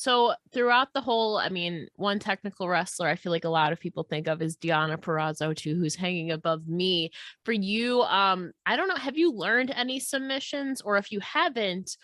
So 0.00 0.32
throughout 0.52 0.92
the 0.94 1.00
whole 1.00 1.38
i 1.38 1.48
mean 1.48 1.88
one 1.96 2.20
technical 2.20 2.68
wrestler 2.68 3.08
i 3.08 3.16
feel 3.16 3.32
like 3.32 3.44
a 3.44 3.48
lot 3.48 3.72
of 3.72 3.80
people 3.80 4.04
think 4.04 4.28
of 4.28 4.40
is 4.40 4.56
Deonna 4.56 4.96
Purrazzo 4.96 5.54
too 5.56 5.74
who's 5.74 5.96
hanging 5.96 6.30
above 6.30 6.68
me 6.68 7.10
for 7.44 7.50
you 7.50 8.02
um 8.02 8.52
i 8.64 8.76
don't 8.76 8.86
know 8.86 8.94
have 8.94 9.18
you 9.18 9.32
learned 9.32 9.72
any 9.74 9.98
submissions 9.98 10.80
or 10.82 10.98
if 10.98 11.10
you 11.10 11.18
haven't 11.18 11.96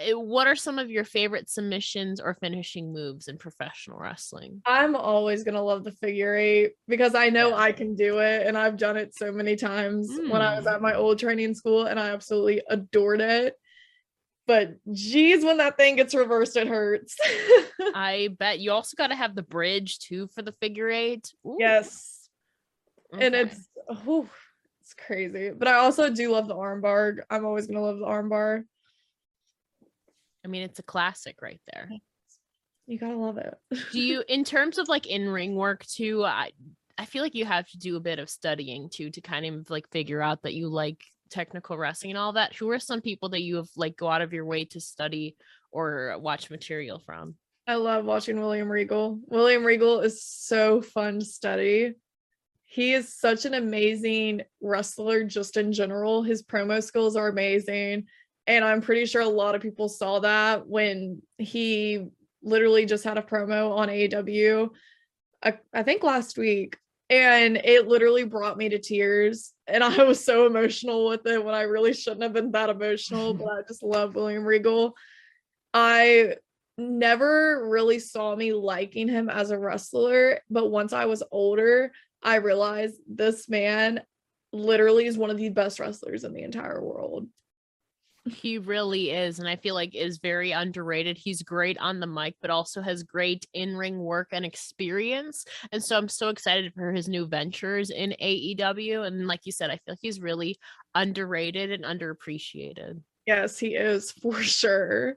eh, 0.00 0.12
what 0.12 0.46
are 0.46 0.54
some 0.54 0.78
of 0.78 0.90
your 0.90 1.04
favorite 1.04 1.48
submissions 1.48 2.20
or 2.20 2.34
finishing 2.34 2.92
moves 2.92 3.26
in 3.26 3.38
professional 3.38 3.98
wrestling 3.98 4.60
I'm 4.66 4.94
always 4.94 5.42
gonna 5.42 5.62
love 5.62 5.82
the 5.82 5.92
figure 5.92 6.36
eight 6.36 6.72
because 6.88 7.14
I 7.14 7.30
know 7.30 7.48
Yeah. 7.48 7.56
I 7.56 7.72
can 7.72 7.96
do 7.96 8.18
it 8.18 8.46
and 8.46 8.58
I've 8.58 8.76
done 8.76 8.98
it 8.98 9.14
so 9.14 9.32
many 9.32 9.56
times 9.56 10.10
when 10.28 10.42
I 10.42 10.56
was 10.56 10.66
Mm. 10.66 10.74
at 10.74 10.82
my 10.82 10.94
old 10.94 11.18
training 11.18 11.54
school 11.54 11.86
and 11.86 11.98
I 11.98 12.10
absolutely 12.10 12.60
adored 12.68 13.22
it. 13.22 13.54
But 14.50 14.78
geez, 14.92 15.44
when 15.44 15.58
that 15.58 15.76
thing 15.76 15.94
gets 15.94 16.12
reversed, 16.12 16.56
it 16.56 16.66
hurts. 16.66 17.16
I 17.94 18.30
bet 18.36 18.58
you 18.58 18.72
also 18.72 18.96
got 18.96 19.06
to 19.06 19.14
have 19.14 19.36
the 19.36 19.44
bridge 19.44 20.00
too 20.00 20.26
for 20.34 20.42
the 20.42 20.50
figure 20.50 20.90
eight. 20.90 21.32
Ooh, 21.46 21.56
yes. 21.60 22.28
And 23.12 23.32
it's 23.32 23.68
oh 23.88 24.28
it's 24.80 24.94
crazy. 24.94 25.52
But 25.56 25.68
I 25.68 25.74
also 25.74 26.10
do 26.10 26.32
love 26.32 26.48
the 26.48 26.56
armbar. 26.56 27.20
I'm 27.30 27.46
always 27.46 27.68
gonna 27.68 27.80
love 27.80 28.00
the 28.00 28.06
armbar. 28.06 28.64
I 30.44 30.48
mean, 30.48 30.62
it's 30.62 30.80
a 30.80 30.82
classic 30.82 31.42
right 31.42 31.60
there. 31.72 31.88
You 32.88 32.98
gotta 32.98 33.18
love 33.18 33.38
it. 33.38 33.54
Do 33.92 34.00
you, 34.00 34.24
in 34.28 34.42
terms 34.42 34.78
of 34.78 34.88
like 34.88 35.06
in 35.06 35.28
ring 35.28 35.54
work 35.54 35.86
too? 35.86 36.24
I 36.24 36.50
I 36.98 37.04
feel 37.04 37.22
like 37.22 37.36
you 37.36 37.44
have 37.44 37.68
to 37.68 37.78
do 37.78 37.94
a 37.94 38.00
bit 38.00 38.18
of 38.18 38.28
studying 38.28 38.90
too 38.90 39.10
to 39.10 39.20
kind 39.20 39.46
of 39.46 39.70
like 39.70 39.88
figure 39.92 40.20
out 40.20 40.42
that 40.42 40.54
you 40.54 40.66
like 40.66 41.04
technical 41.30 41.78
wrestling 41.78 42.12
and 42.12 42.18
all 42.18 42.32
that. 42.34 42.54
Who 42.56 42.70
are 42.70 42.78
some 42.78 43.00
people 43.00 43.30
that 43.30 43.42
you 43.42 43.56
have 43.56 43.68
like 43.76 43.96
go 43.96 44.08
out 44.08 44.22
of 44.22 44.32
your 44.32 44.44
way 44.44 44.64
to 44.66 44.80
study 44.80 45.36
or 45.70 46.16
watch 46.18 46.50
material 46.50 46.98
from? 46.98 47.36
I 47.66 47.74
love 47.74 48.04
watching 48.04 48.40
William 48.40 48.70
Regal. 48.70 49.20
William 49.26 49.64
Regal 49.64 50.00
is 50.00 50.24
so 50.24 50.82
fun 50.82 51.20
to 51.20 51.24
study. 51.24 51.94
He 52.64 52.94
is 52.94 53.16
such 53.16 53.44
an 53.44 53.54
amazing 53.54 54.42
wrestler, 54.60 55.24
just 55.24 55.56
in 55.56 55.72
general. 55.72 56.22
His 56.22 56.42
promo 56.42 56.82
skills 56.82 57.16
are 57.16 57.28
amazing. 57.28 58.06
And 58.46 58.64
I'm 58.64 58.80
pretty 58.80 59.06
sure 59.06 59.22
a 59.22 59.28
lot 59.28 59.54
of 59.54 59.62
people 59.62 59.88
saw 59.88 60.20
that 60.20 60.66
when 60.66 61.22
he 61.38 62.06
literally 62.42 62.86
just 62.86 63.04
had 63.04 63.18
a 63.18 63.22
promo 63.22 63.72
on 63.76 63.90
aw 63.90 64.68
I, 65.42 65.48
uh, 65.48 65.52
I 65.72 65.82
think 65.82 66.02
last 66.02 66.38
week. 66.38 66.76
And 67.08 67.56
it 67.56 67.88
literally 67.88 68.24
brought 68.24 68.56
me 68.56 68.68
to 68.68 68.78
tears. 68.78 69.52
And 69.70 69.84
I 69.84 70.02
was 70.04 70.24
so 70.24 70.46
emotional 70.46 71.08
with 71.08 71.26
it 71.26 71.44
when 71.44 71.54
I 71.54 71.62
really 71.62 71.92
shouldn't 71.92 72.22
have 72.22 72.32
been 72.32 72.50
that 72.52 72.70
emotional, 72.70 73.34
but 73.34 73.46
I 73.46 73.62
just 73.66 73.82
love 73.82 74.14
William 74.14 74.44
Regal. 74.44 74.96
I 75.72 76.34
never 76.76 77.68
really 77.68 77.98
saw 77.98 78.34
me 78.34 78.52
liking 78.52 79.08
him 79.08 79.28
as 79.28 79.50
a 79.50 79.58
wrestler, 79.58 80.40
but 80.48 80.70
once 80.70 80.92
I 80.92 81.04
was 81.04 81.22
older, 81.30 81.92
I 82.22 82.36
realized 82.36 82.96
this 83.06 83.48
man 83.48 84.02
literally 84.52 85.06
is 85.06 85.16
one 85.16 85.30
of 85.30 85.36
the 85.36 85.48
best 85.50 85.78
wrestlers 85.78 86.24
in 86.24 86.32
the 86.32 86.42
entire 86.42 86.82
world. 86.82 87.28
He 88.28 88.58
really 88.58 89.10
is, 89.10 89.38
and 89.38 89.48
I 89.48 89.56
feel 89.56 89.74
like 89.74 89.94
is 89.94 90.18
very 90.18 90.52
underrated. 90.52 91.16
He's 91.16 91.42
great 91.42 91.78
on 91.78 92.00
the 92.00 92.06
mic, 92.06 92.34
but 92.42 92.50
also 92.50 92.82
has 92.82 93.02
great 93.02 93.46
in-ring 93.54 93.98
work 93.98 94.28
and 94.32 94.44
experience. 94.44 95.46
And 95.72 95.82
so 95.82 95.96
I'm 95.96 96.08
so 96.08 96.28
excited 96.28 96.74
for 96.74 96.92
his 96.92 97.08
new 97.08 97.26
ventures 97.26 97.88
in 97.88 98.14
AEW. 98.20 99.06
And 99.06 99.26
like 99.26 99.46
you 99.46 99.52
said, 99.52 99.70
I 99.70 99.76
feel 99.76 99.92
like 99.92 100.00
he's 100.02 100.20
really 100.20 100.58
underrated 100.94 101.72
and 101.72 101.84
underappreciated. 101.84 103.02
Yes, 103.26 103.58
he 103.58 103.68
is 103.68 104.12
for 104.22 104.42
sure. 104.42 105.16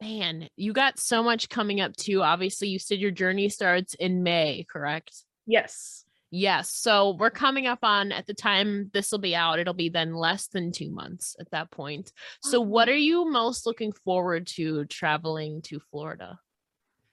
Man, 0.00 0.48
you 0.56 0.72
got 0.72 1.00
so 1.00 1.22
much 1.22 1.48
coming 1.48 1.80
up 1.80 1.96
too. 1.96 2.22
Obviously, 2.22 2.68
you 2.68 2.78
said 2.78 3.00
your 3.00 3.10
journey 3.10 3.48
starts 3.48 3.94
in 3.94 4.22
May, 4.22 4.64
correct? 4.70 5.12
Yes. 5.46 6.05
Yes. 6.36 6.70
So 6.70 7.16
we're 7.18 7.30
coming 7.30 7.66
up 7.66 7.78
on 7.82 8.12
at 8.12 8.26
the 8.26 8.34
time 8.34 8.90
this 8.92 9.10
will 9.10 9.18
be 9.18 9.34
out, 9.34 9.58
it'll 9.58 9.72
be 9.72 9.88
then 9.88 10.12
less 10.14 10.48
than 10.48 10.70
two 10.70 10.90
months 10.90 11.34
at 11.40 11.50
that 11.52 11.70
point. 11.70 12.12
So, 12.42 12.60
what 12.60 12.88
mm-hmm. 12.88 12.94
are 12.94 12.98
you 12.98 13.30
most 13.30 13.64
looking 13.64 13.92
forward 14.04 14.46
to 14.48 14.84
traveling 14.84 15.62
to 15.62 15.80
Florida? 15.90 16.38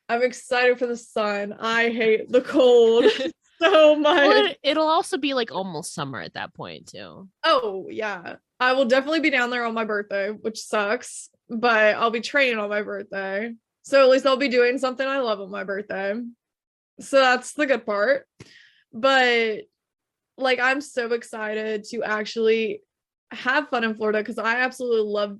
I'm 0.09 0.23
excited 0.23 0.77
for 0.77 0.87
the 0.87 0.97
sun. 0.97 1.53
I 1.57 1.83
hate 1.89 2.29
the 2.29 2.41
cold 2.41 3.05
so 3.61 3.95
much. 3.95 4.27
Well, 4.27 4.45
it, 4.47 4.57
it'll 4.61 4.89
also 4.89 5.17
be 5.17 5.33
like 5.33 5.53
almost 5.53 5.93
summer 5.93 6.19
at 6.19 6.33
that 6.33 6.53
point 6.53 6.87
too. 6.87 7.29
Oh, 7.45 7.87
yeah. 7.89 8.35
I 8.59 8.73
will 8.73 8.85
definitely 8.85 9.21
be 9.21 9.29
down 9.29 9.51
there 9.51 9.65
on 9.65 9.73
my 9.73 9.85
birthday, 9.85 10.31
which 10.31 10.59
sucks, 10.59 11.29
but 11.49 11.95
I'll 11.95 12.11
be 12.11 12.19
training 12.19 12.59
on 12.59 12.69
my 12.69 12.81
birthday. 12.81 13.53
So 13.83 14.03
at 14.03 14.09
least 14.09 14.25
I'll 14.25 14.35
be 14.35 14.49
doing 14.49 14.79
something 14.79 15.07
I 15.07 15.19
love 15.19 15.39
on 15.39 15.49
my 15.49 15.63
birthday. 15.63 16.19
So 16.99 17.21
that's 17.21 17.53
the 17.53 17.65
good 17.65 17.85
part. 17.85 18.27
But 18.93 19.61
like, 20.37 20.59
I'm 20.59 20.81
so 20.81 21.11
excited 21.13 21.83
to 21.85 22.03
actually 22.03 22.81
have 23.31 23.69
fun 23.69 23.83
in 23.83 23.95
Florida 23.95 24.19
because 24.19 24.37
I 24.37 24.57
absolutely 24.57 25.11
love. 25.11 25.37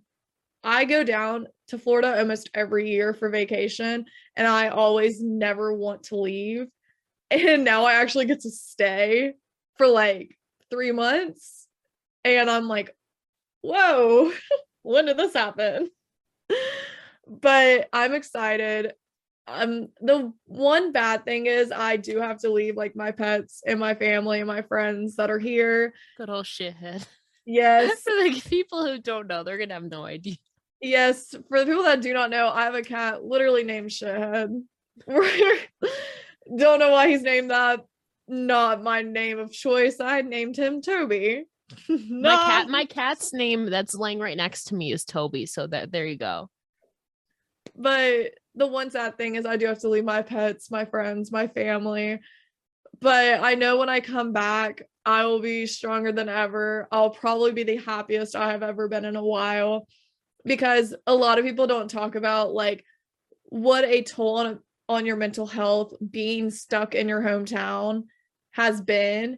I 0.63 0.86
go 0.86 1.04
down 1.04 1.48
to 1.68 1.78
Florida 1.78 2.18
almost 2.18 2.50
every 2.54 2.89
year 2.89 3.13
for 3.13 3.30
vacation, 3.30 4.06
and 4.36 4.48
I 4.48 4.70
always 4.70 5.22
never 5.22 5.74
want 5.74 6.04
to 6.04 6.18
leave. 6.18 6.68
And 7.32 7.63
now 7.63 7.86
I 7.86 7.94
actually 7.94 8.26
get 8.26 8.42
to 8.42 8.52
stay 8.52 9.34
for 9.80 9.88
like 9.88 10.38
three 10.70 10.92
months. 10.92 11.68
And 12.24 12.48
I'm 12.48 12.68
like, 12.68 12.96
whoa, 13.62 14.32
when 14.84 15.06
did 15.06 15.18
this 15.18 15.34
happen? 15.34 15.89
but 17.28 17.89
I'm 17.92 18.13
excited. 18.13 18.94
Um, 19.48 19.88
the 20.00 20.32
one 20.46 20.92
bad 20.94 21.26
thing 21.26 21.48
is 21.48 21.72
I 21.72 21.98
do 21.98 22.20
have 22.20 22.40
to 22.40 22.50
leave 22.50 22.78
like 22.78 22.96
my 22.96 23.12
pets 23.12 23.62
and 23.66 23.80
my 23.80 23.94
family 23.94 24.40
and 24.40 24.48
my 24.48 24.62
friends 24.62 25.18
that 25.18 25.30
are 25.30 25.40
here. 25.40 25.94
Good 26.18 26.30
old 26.30 26.46
shithead. 26.46 27.06
Yes. 27.46 28.04
For 28.04 28.12
the 28.12 28.42
people 28.48 28.86
who 28.86 28.98
don't 29.00 29.28
know, 29.28 29.44
they're 29.44 29.58
gonna 29.58 29.74
have 29.74 29.84
no 29.84 30.06
idea. 30.06 30.38
Yes, 30.80 31.36
for 31.50 31.60
the 31.60 31.66
people 31.66 31.84
that 31.84 32.00
do 32.02 32.14
not 32.14 32.30
know, 32.30 32.48
I 32.48 32.64
have 32.64 32.74
a 32.76 32.82
cat 32.82 33.26
literally 33.26 33.64
named 33.66 33.90
Shithead. 33.90 34.64
Don't 36.58 36.80
know 36.80 36.92
why 36.92 37.10
he's 37.10 37.22
named 37.22 37.52
that. 37.52 37.82
Not 38.30 38.82
my 38.82 39.02
name 39.02 39.40
of 39.40 39.52
choice. 39.52 40.00
I 40.00 40.22
named 40.22 40.56
him 40.58 40.82
Toby. 40.82 41.44
My 41.90 42.36
cat, 42.36 42.70
my 42.70 42.86
cat's 42.86 43.34
name 43.34 43.70
that's 43.70 43.96
laying 43.96 44.20
right 44.20 44.38
next 44.38 44.66
to 44.66 44.76
me 44.76 44.92
is 44.94 45.04
Toby. 45.04 45.46
So 45.46 45.68
that 45.68 45.92
there 45.92 46.06
you 46.06 46.18
go. 46.18 46.50
but 47.76 48.32
the 48.56 48.68
one 48.68 48.92
sad 48.92 49.18
thing 49.18 49.36
is 49.36 49.46
I 49.46 49.58
do 49.58 49.66
have 49.68 49.80
to 49.80 49.89
leave 49.89 50.06
my 50.06 50.22
pets, 50.22 50.70
my 50.70 50.86
friends, 50.86 51.32
my 51.32 51.48
family. 51.48 52.20
But 53.02 53.42
I 53.42 53.56
know 53.56 53.78
when 53.78 53.89
I 53.89 54.00
come 54.00 54.32
back, 54.32 54.84
I 55.06 55.26
will 55.26 55.39
be 55.39 55.66
stronger 55.66 56.12
than 56.12 56.30
ever. 56.30 56.88
I'll 56.92 57.10
probably 57.10 57.52
be 57.52 57.63
the 57.63 57.78
happiest 57.78 58.36
I 58.36 58.52
have 58.52 58.63
ever 58.63 58.88
been 58.88 59.06
in 59.06 59.16
a 59.16 59.24
while 59.24 59.88
because 60.46 60.96
a 61.08 61.16
lot 61.16 61.39
of 61.39 61.46
people 61.46 61.68
don't 61.68 61.89
talk 61.89 62.16
about 62.16 62.54
like 62.54 62.86
what 63.46 63.84
a 63.86 64.04
toll 64.04 64.38
on 64.38 64.60
on 64.89 65.06
your 65.06 65.16
mental 65.16 65.48
health 65.48 65.94
being 66.12 66.52
stuck 66.52 66.94
in 66.94 67.08
your 67.08 67.22
hometown 67.22 68.04
has 68.52 68.82
been. 68.82 69.38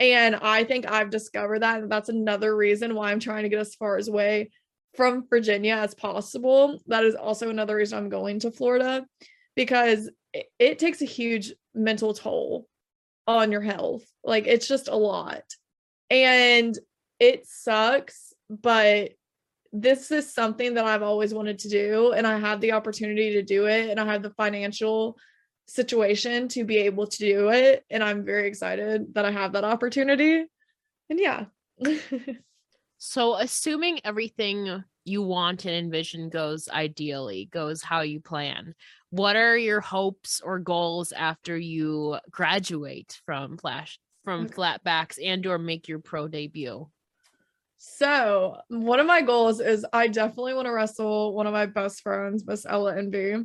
And 0.00 0.34
I 0.36 0.64
think 0.64 0.90
I've 0.90 1.10
discovered 1.10 1.60
that. 1.60 1.82
And 1.82 1.92
that's 1.92 2.08
another 2.08 2.54
reason 2.56 2.94
why 2.94 3.12
I'm 3.12 3.20
trying 3.20 3.44
to 3.44 3.48
get 3.48 3.60
as 3.60 3.74
far 3.74 3.96
as 3.96 4.08
away 4.08 4.50
from 4.94 5.26
Virginia 5.28 5.74
as 5.74 5.94
possible. 5.94 6.80
That 6.86 7.04
is 7.04 7.14
also 7.14 7.50
another 7.50 7.76
reason 7.76 7.98
I'm 7.98 8.08
going 8.08 8.40
to 8.40 8.50
Florida 8.50 9.06
because 9.54 10.10
it, 10.32 10.46
it 10.58 10.78
takes 10.78 11.02
a 11.02 11.06
huge 11.06 11.52
mental 11.74 12.14
toll 12.14 12.66
on 13.26 13.52
your 13.52 13.60
health. 13.60 14.04
Like 14.24 14.46
it's 14.46 14.66
just 14.66 14.88
a 14.88 14.96
lot. 14.96 15.42
And 16.10 16.76
it 17.18 17.46
sucks, 17.46 18.32
but 18.48 19.12
this 19.72 20.10
is 20.10 20.32
something 20.32 20.74
that 20.74 20.84
I've 20.84 21.02
always 21.02 21.32
wanted 21.32 21.60
to 21.60 21.68
do 21.68 22.12
and 22.12 22.26
I 22.26 22.38
have 22.38 22.60
the 22.60 22.72
opportunity 22.72 23.34
to 23.34 23.42
do 23.42 23.66
it 23.66 23.90
and 23.90 24.00
I 24.00 24.06
have 24.06 24.22
the 24.22 24.30
financial 24.30 25.16
situation 25.68 26.48
to 26.48 26.64
be 26.64 26.78
able 26.78 27.06
to 27.06 27.18
do 27.18 27.50
it 27.50 27.84
and 27.88 28.02
I'm 28.02 28.24
very 28.24 28.48
excited 28.48 29.14
that 29.14 29.24
I 29.24 29.30
have 29.30 29.52
that 29.52 29.64
opportunity. 29.64 30.44
And 31.08 31.20
yeah. 31.20 31.44
So, 33.02 33.34
assuming 33.36 34.00
everything 34.04 34.84
you 35.06 35.22
want 35.22 35.64
and 35.64 35.74
envision 35.74 36.28
goes 36.28 36.68
ideally, 36.68 37.48
goes 37.50 37.82
how 37.82 38.02
you 38.02 38.20
plan, 38.20 38.74
what 39.08 39.36
are 39.36 39.56
your 39.56 39.80
hopes 39.80 40.42
or 40.42 40.58
goals 40.58 41.10
after 41.10 41.56
you 41.56 42.18
graduate 42.30 43.18
from 43.24 43.56
Flash 43.56 43.98
from 44.22 44.44
Okay. 44.44 44.54
flatbacks 44.54 45.18
and 45.20 45.46
or 45.46 45.56
make 45.56 45.88
your 45.88 45.98
pro 45.98 46.28
debut? 46.28 46.90
So 47.78 48.58
one 48.68 49.00
of 49.00 49.06
my 49.06 49.22
goals 49.22 49.60
is 49.60 49.86
I 49.94 50.08
definitely 50.08 50.52
want 50.52 50.66
to 50.66 50.72
wrestle 50.72 51.34
one 51.34 51.46
of 51.46 51.54
my 51.54 51.64
best 51.64 52.02
friends, 52.02 52.44
Miss 52.46 52.66
Ella 52.68 52.98
Envy. 52.98 53.36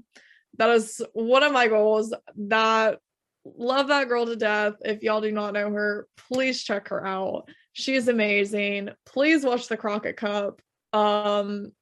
That 0.57 0.69
is 0.71 1.01
one 1.13 1.43
of 1.43 1.53
my 1.53 1.69
goals. 1.69 2.13
That 2.35 2.99
love 3.45 3.87
that 3.87 4.09
girl 4.09 4.25
to 4.25 4.35
death. 4.35 4.73
If 4.83 5.01
y'all 5.01 5.21
do 5.21 5.31
not 5.31 5.53
know 5.53 5.69
her, 5.71 6.07
please 6.27 6.61
check 6.61 6.89
her 6.89 7.07
out. 7.07 7.47
She 7.77 7.95
is 7.95 8.07
amazing. 8.07 8.89
Please 9.05 9.43
watch 9.43 9.67
the 9.67 9.75
Crockett 9.75 10.15
Cup. 10.15 10.61
Um, 10.93 11.73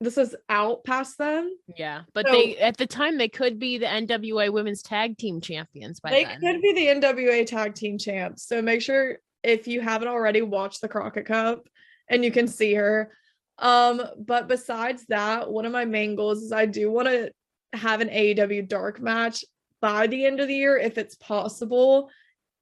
this 0.00 0.16
is 0.16 0.36
out 0.48 0.84
past 0.84 1.18
them. 1.18 1.50
Yeah, 1.76 2.02
but 2.14 2.26
So- 2.26 2.32
they 2.32 2.56
at 2.58 2.76
the 2.76 2.86
time 2.86 3.18
they 3.18 3.28
could 3.28 3.58
be 3.58 3.76
the 3.76 3.86
NWA 3.86 4.50
Women's 4.52 4.82
Tag 4.82 5.18
Team 5.18 5.40
Champions 5.40 5.98
by 5.98 6.10
They 6.10 6.24
then. 6.24 6.40
could 6.40 6.62
be 6.62 6.72
the 6.72 6.86
NWA 6.86 7.44
Tag 7.44 7.74
Team 7.74 7.98
Champs. 7.98 8.44
So 8.46 8.62
make 8.62 8.82
sure 8.82 9.18
if 9.42 9.66
you 9.66 9.80
haven't 9.80 10.06
already 10.06 10.42
watched 10.42 10.80
the 10.80 10.88
Crockett 10.88 11.26
Cup 11.26 11.66
and 12.08 12.24
you 12.24 12.30
can 12.30 12.46
see 12.46 12.74
her. 12.74 13.12
Um, 13.58 14.00
but 14.18 14.46
besides 14.46 15.04
that, 15.06 15.50
one 15.50 15.66
of 15.66 15.72
my 15.72 15.84
main 15.84 16.14
goals 16.14 16.40
is 16.44 16.52
I 16.52 16.66
do 16.66 16.88
want 16.88 17.08
to 17.08 17.32
have 17.72 18.00
an 18.00 18.10
AEW 18.10 18.62
dark 18.68 19.00
match 19.00 19.44
by 19.80 20.06
the 20.06 20.24
end 20.24 20.38
of 20.38 20.46
the 20.46 20.54
year 20.54 20.76
if 20.78 20.98
it's 20.98 21.16
possible, 21.16 22.10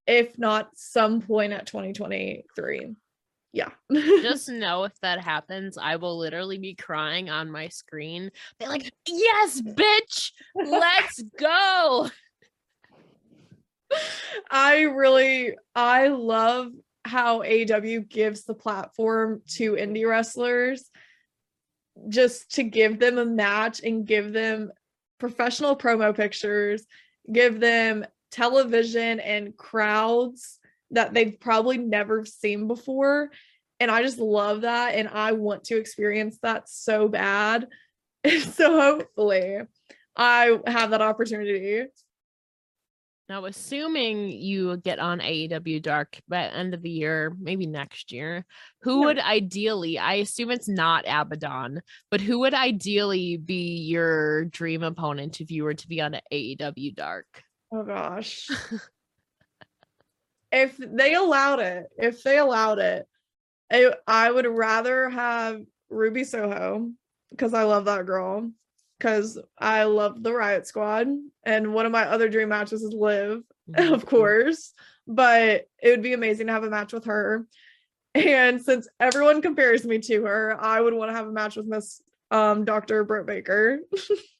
if 0.07 0.39
not 0.39 0.71
some 0.75 1.21
point 1.21 1.53
at 1.53 1.67
2023. 1.67 2.95
Yeah. 3.53 3.71
Just 3.93 4.49
know 4.49 4.85
if 4.85 4.93
that 5.01 5.21
happens, 5.21 5.77
I 5.77 5.97
will 5.97 6.19
literally 6.19 6.59
be 6.59 6.75
crying 6.75 7.31
on 7.31 7.51
my 7.51 7.69
screen. 7.69 8.31
Be 8.59 8.67
like, 8.67 8.93
yes, 9.07 9.61
bitch, 9.61 10.33
let's 10.55 11.23
go. 11.39 12.11
I 14.51 14.83
really 14.83 15.57
I 15.75 16.09
love 16.09 16.71
how 17.05 17.41
AEW 17.43 18.09
gives 18.09 18.45
the 18.45 18.55
platform 18.55 19.43
to 19.55 19.73
indie 19.73 20.09
wrestlers 20.09 20.89
just 22.09 22.55
to 22.55 22.63
give 22.63 23.01
them 23.01 23.19
a 23.19 23.25
match 23.25 23.81
and 23.83 24.07
give 24.07 24.33
them 24.33 24.71
professional 25.19 25.77
promo 25.77 26.15
pictures, 26.15 26.87
give 27.31 27.59
them 27.59 28.05
television 28.31 29.21
and 29.21 29.57
crowds 29.57 30.59
that 30.91 31.15
they've 31.15 31.39
probably 31.39 31.79
never 31.79 32.25
seen 32.25 32.67
before. 32.67 33.31
And 33.79 33.91
I 33.91 34.03
just 34.03 34.19
love 34.19 34.63
that 34.63 34.95
and 34.95 35.09
I 35.09 35.33
want 35.33 35.65
to 35.65 35.79
experience 35.79 36.39
that 36.43 36.69
so 36.69 37.09
bad. 37.09 37.69
so 38.41 38.81
hopefully 38.81 39.61
I 40.17 40.59
have 40.67 40.91
that 40.91 41.01
opportunity. 41.01 41.87
Now, 43.31 43.45
assuming 43.45 44.29
you 44.31 44.77
get 44.79 44.99
on 44.99 45.21
AEW 45.21 45.81
Dark 45.81 46.21
by 46.29 46.47
end 46.47 46.75
of 46.75 46.83
the 46.83 46.91
year, 46.91 47.33
maybe 47.39 47.65
next 47.65 48.11
year, 48.11 48.45
who 48.83 49.01
Yeah. 49.01 49.07
would 49.07 49.19
ideally, 49.21 50.01
I 50.01 50.15
assume 50.15 50.51
it's 50.51 50.69
not 50.69 51.05
Abaddon, 51.07 51.81
but 52.11 52.21
who 52.21 52.41
would 52.41 52.55
ideally 52.55 53.37
be 53.37 53.77
your 53.77 54.47
dream 54.47 54.83
opponent 54.83 55.41
if 55.41 55.53
you 55.53 55.63
were 55.63 55.75
to 55.75 55.89
be 55.89 56.01
on 56.01 56.17
AEW 56.33 56.93
Dark? 56.97 57.45
Oh 57.73 57.83
gosh. 57.85 58.49
if 60.53 60.77
they 60.77 61.15
allowed 61.15 61.61
it, 61.61 61.87
if 61.97 62.23
they 62.23 62.39
allowed 62.39 62.79
it, 62.79 63.07
I, 63.73 63.95
I 64.07 64.31
would 64.31 64.47
rather 64.47 65.09
have 65.09 65.63
Ruby 65.89 66.25
Soho 66.25 66.91
because 67.31 67.55
I 67.55 67.63
love 67.65 67.85
that 67.87 68.07
girl. 68.07 68.51
Because 68.99 69.39
I 69.59 69.85
love 69.85 70.23
the 70.23 70.35
Riot 70.35 70.67
Squad, 70.67 71.09
and 71.43 71.73
one 71.73 71.87
of 71.87 71.93
my 71.93 72.05
other 72.05 72.29
dream 72.29 72.51
matches 72.51 72.83
is 72.83 72.93
Liv, 72.93 73.43
of 73.75 74.05
course. 74.05 74.75
But 75.07 75.69
it 75.83 75.89
would 75.89 76.03
be 76.03 76.13
amazing 76.13 76.49
to 76.49 76.53
have 76.53 76.65
a 76.65 76.71
match 76.71 76.93
with 76.93 77.07
her. 77.07 77.47
And 78.15 78.61
since 78.61 78.89
everyone 78.99 79.41
compares 79.41 79.87
me 79.87 80.01
to 80.01 80.25
her, 80.27 80.55
I 80.61 80.83
would 80.83 80.93
want 80.93 81.11
to 81.11 81.17
have 81.17 81.27
a 81.27 81.33
match 81.33 81.57
with 81.57 81.65
Miss 81.65 82.03
um, 82.31 82.67
Dr. 82.67 83.05
Britt 83.05 83.25
Baker. 83.25 83.81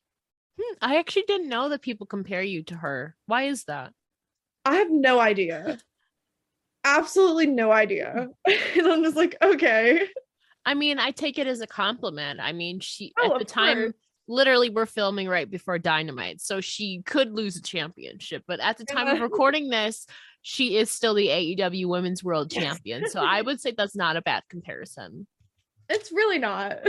Hmm, 0.59 0.75
I 0.81 0.97
actually 0.99 1.25
didn't 1.27 1.49
know 1.49 1.69
that 1.69 1.83
people 1.83 2.07
compare 2.07 2.43
you 2.43 2.63
to 2.65 2.77
her. 2.77 3.17
Why 3.27 3.45
is 3.45 3.65
that? 3.65 3.93
I 4.65 4.77
have 4.77 4.91
no 4.91 5.21
idea. 5.21 5.79
Absolutely 6.85 7.47
no 7.47 7.73
idea. 7.73 8.29
and 8.47 8.87
I'm 8.87 9.03
just 9.05 9.17
like, 9.17 9.37
okay. 9.43 10.09
I 10.65 10.75
mean, 10.75 10.99
I 10.99 11.11
take 11.11 11.39
it 11.39 11.47
as 11.47 11.61
a 11.61 11.67
compliment. 11.67 12.41
I 12.41 12.53
mean, 12.53 12.81
she 12.81 13.13
Oh, 13.19 13.33
at 13.35 13.39
the 13.39 13.45
time, 13.45 13.77
course. 13.79 13.93
literally, 14.29 14.71
we're 14.71 14.87
filming 14.87 15.29
right 15.29 15.49
before 15.51 15.79
Dynamite, 15.79 16.41
so 16.41 16.61
she 16.61 17.03
could 17.05 17.33
lose 17.33 17.57
a 17.57 17.63
championship. 17.63 18.45
But 18.47 18.61
at 18.61 18.77
the 18.77 18.85
time 18.85 19.09
of 19.09 19.21
recording 19.21 19.69
this, 19.69 20.07
she 20.43 20.77
is 20.77 20.91
still 20.91 21.15
the 21.15 21.29
AEW 21.29 21.87
Women's 21.87 22.25
World 22.25 22.51
Champion. 22.51 23.09
So 23.09 23.21
I 23.23 23.43
would 23.43 23.61
say 23.61 23.73
that's 23.77 23.97
not 23.97 24.17
a 24.17 24.23
bad 24.23 24.43
comparison. 24.49 25.27
It's 25.89 26.13
really 26.13 26.39
not. 26.39 26.79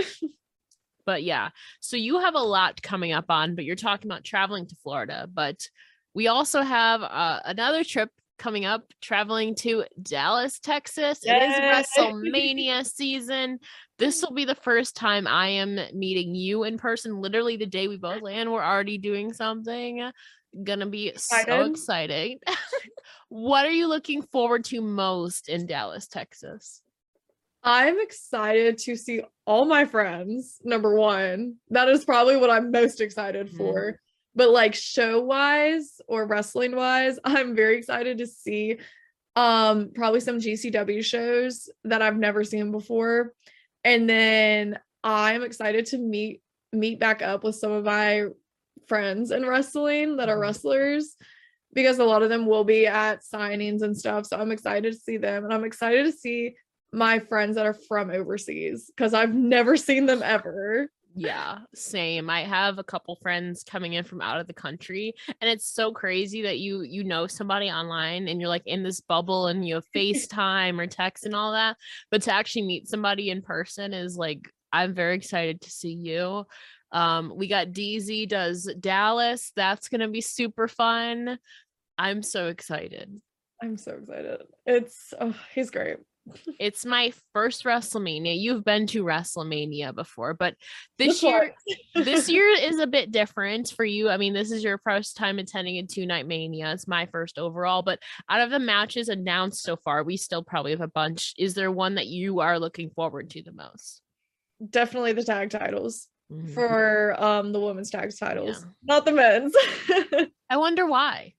But 1.06 1.24
yeah, 1.24 1.50
so 1.80 1.98
you 1.98 2.20
have 2.20 2.36
a 2.36 2.40
lot 2.40 2.82
coming 2.82 3.12
up 3.12 3.26
on, 3.30 3.56
but 3.56 3.66
you're 3.66 3.76
talking 3.76 4.10
about 4.10 4.24
traveling 4.24 4.68
to 4.68 4.76
Florida. 4.84 5.28
But 5.32 5.68
we 6.14 6.28
also 6.28 6.62
have 6.62 7.02
uh, 7.02 7.40
another 7.46 7.84
trip 7.84 8.10
coming 8.38 8.66
up, 8.66 8.92
traveling 9.02 9.54
to 9.54 9.86
Dallas, 10.02 10.60
Texas. 10.60 11.20
It 11.24 11.30
Yay. 11.30 11.48
is 11.48 11.60
WrestleMania 12.00 12.86
season. 12.86 13.60
This 14.00 14.22
will 14.22 14.34
be 14.34 14.46
the 14.46 14.56
first 14.56 14.96
time 14.96 15.28
I 15.28 15.48
am 15.48 15.80
meeting 15.94 16.34
you 16.34 16.64
in 16.64 16.78
person. 16.78 17.22
Literally 17.22 17.56
the 17.56 17.68
day 17.68 17.88
we 17.88 17.98
both 17.98 18.24
land, 18.24 18.52
we're 18.52 18.64
already 18.64 18.98
doing 18.98 19.32
something. 19.32 20.12
Gonna 20.64 20.88
be 20.88 21.14
so 21.16 21.66
exciting. 21.66 22.40
what 23.30 23.66
are 23.66 23.72
you 23.72 23.88
looking 23.88 24.24
forward 24.24 24.66
to 24.66 24.82
most 24.82 25.48
in 25.48 25.68
Dallas, 25.68 26.08
Texas? 26.08 26.82
I'm 27.64 28.00
excited 28.00 28.78
to 28.80 28.96
see 28.96 29.22
all 29.46 29.66
my 29.66 29.86
friends. 29.86 30.60
Number 30.64 30.96
one, 30.96 31.56
that 31.70 31.90
is 31.90 32.06
probably 32.06 32.38
what 32.38 32.50
I'm 32.50 32.72
most 32.72 33.02
excited 33.02 33.50
Mhm. 33.50 33.58
for. 33.58 34.00
But 34.34 34.50
like 34.50 34.74
show 34.74 35.22
wise 35.22 36.00
or 36.08 36.26
wrestling 36.26 36.76
wise, 36.76 37.20
I'm 37.24 37.56
very 37.56 37.78
excited 37.78 38.18
to 38.20 38.28
see 38.28 38.78
um 39.38 39.92
probably 39.96 40.20
some 40.20 40.40
GCW 40.40 41.02
shows 41.06 41.70
that 41.86 42.02
I've 42.02 42.18
never 42.18 42.44
seen 42.44 42.72
before. 42.72 43.34
And 43.84 44.10
then 44.10 44.78
I'm 45.04 45.44
excited 45.44 45.86
to 45.88 45.98
meet 45.98 46.42
meet 46.74 47.00
back 47.00 47.22
up 47.22 47.44
with 47.44 47.56
some 47.56 47.72
of 47.72 47.84
my 47.86 48.26
friends 48.88 49.32
in 49.32 49.46
wrestling 49.46 50.18
that 50.18 50.30
are 50.30 50.38
Mhm. 50.38 50.42
wrestlers 50.42 51.16
because 51.74 52.00
a 52.00 52.04
lot 52.04 52.24
of 52.24 52.30
them 52.30 52.46
will 52.46 52.64
be 52.64 52.88
at 52.88 53.22
signings 53.24 53.82
and 53.82 53.98
stuff. 53.98 54.26
So 54.26 54.38
I'm 54.38 54.52
excited 54.52 54.92
to 54.94 55.00
see 55.00 55.18
them 55.18 55.44
and 55.46 55.54
I'm 55.54 55.64
excited 55.64 56.06
to 56.06 56.12
see 56.12 56.56
my 56.92 57.20
friends 57.20 57.56
that 57.56 57.66
are 57.66 57.74
from 57.74 58.10
overseas 58.10 58.92
because 58.96 59.14
I've 59.14 59.34
never 59.34 59.78
seen 59.78 60.06
them 60.06 60.22
ever. 60.24 60.90
Yeah, 61.14 61.60
same. 61.76 62.30
I 62.30 62.44
have 62.44 62.78
a 62.80 62.84
couple 62.84 63.18
friends 63.18 63.64
coming 63.64 63.94
in 63.94 64.06
from 64.06 64.22
out 64.22 64.40
of 64.40 64.48
the 64.48 64.54
country 64.54 65.14
and 65.42 65.50
it's 65.50 65.68
so 65.68 65.92
crazy 65.92 66.44
that 66.44 66.60
you 66.60 66.82
you 66.82 67.04
know 67.04 67.28
somebody 67.28 67.70
online 67.70 68.28
and 68.28 68.40
you're 68.40 68.50
like 68.50 68.66
in 68.66 68.84
this 68.84 69.02
bubble 69.02 69.48
and 69.48 69.68
you 69.68 69.76
have 69.76 69.86
FaceTime 69.96 70.80
or 70.80 70.88
text 70.88 71.26
and 71.26 71.36
all 71.36 71.52
that, 71.54 71.78
but 72.10 72.22
to 72.24 72.34
actually 72.34 72.64
meet 72.64 72.88
somebody 72.88 73.30
in 73.30 73.42
person 73.42 73.94
is 73.94 74.16
like 74.18 74.50
I'm 74.72 74.94
very 74.94 75.16
excited 75.16 75.62
to 75.62 75.70
see 75.70 75.94
you. 75.94 76.46
Um 76.92 77.34
we 77.36 77.48
got 77.48 77.72
DZ 77.72 78.30
does 78.30 78.70
Dallas. 78.80 79.52
That's 79.56 79.90
going 79.90 80.02
to 80.02 80.08
be 80.08 80.22
super 80.22 80.68
fun. 80.68 81.40
I'm 81.98 82.24
so 82.24 82.48
excited. 82.48 83.22
I'm 83.62 83.78
so 83.78 83.92
excited. 83.92 84.42
It's 84.66 85.14
oh, 85.20 85.36
he's 85.54 85.70
great. 85.70 85.98
It's 86.60 86.86
my 86.86 87.14
first 87.34 87.64
WrestleMania. 87.64 88.40
You've 88.40 88.64
been 88.64 88.88
to 88.88 89.04
WrestleMania 89.04 89.94
before, 89.96 90.34
but 90.34 90.56
this 90.98 91.22
year 91.24 91.54
this 91.96 92.30
year 92.30 92.48
is 92.50 92.80
a 92.80 92.88
bit 92.88 93.12
different 93.12 93.70
for 93.70 93.86
you. 93.86 94.10
I 94.10 94.18
mean, 94.18 94.34
this 94.34 94.52
is 94.52 94.64
your 94.64 94.78
first 94.80 95.18
time 95.18 95.40
attending 95.40 95.78
a 95.78 95.84
two 95.86 96.06
night 96.06 96.28
mania. 96.28 96.72
It's 96.74 96.88
my 96.88 97.06
first 97.08 97.38
overall, 97.40 97.82
but 97.82 98.00
out 98.30 98.42
of 98.42 98.50
the 98.50 98.60
matches 98.60 99.10
announced 99.10 99.64
so 99.64 99.76
far, 99.76 100.04
we 100.04 100.18
still 100.18 100.44
probably 100.44 100.72
have 100.72 100.82
a 100.82 100.88
bunch. 100.88 101.34
Is 101.38 101.54
there 101.54 101.72
one 101.72 101.96
that 101.96 102.08
you 102.08 102.40
are 102.40 102.60
looking 102.60 102.90
forward 102.92 103.30
to 103.32 103.42
the 103.44 103.52
most? 103.54 104.02
definitely 104.70 105.12
the 105.12 105.24
tag 105.24 105.50
titles 105.50 106.08
Mhm. 106.32 106.54
for 106.54 107.16
um 107.18 107.52
the 107.52 107.60
women's 107.60 107.90
tag 107.90 108.12
titles, 108.16 108.62
Yeah. 108.64 108.70
not 108.84 109.06
the 109.06 109.12
men's. 109.12 109.56
I 110.52 110.58
wonder 110.58 110.86
why. 110.86 111.34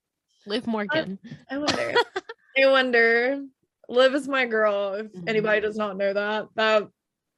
Liv 0.45 0.67
Morgan. 0.67 1.19
I 1.49 1.57
wonder. 1.59 1.95
I 2.59 2.67
wonder. 2.71 3.45
Liv 3.89 4.15
is 4.15 4.29
my 4.29 4.47
girl. 4.47 4.95
If 4.95 5.13
Mhm. 5.13 5.29
anybody 5.29 5.61
does 5.61 5.77
not 5.77 5.97
know 5.97 6.13
that, 6.13 6.49
that 6.55 6.89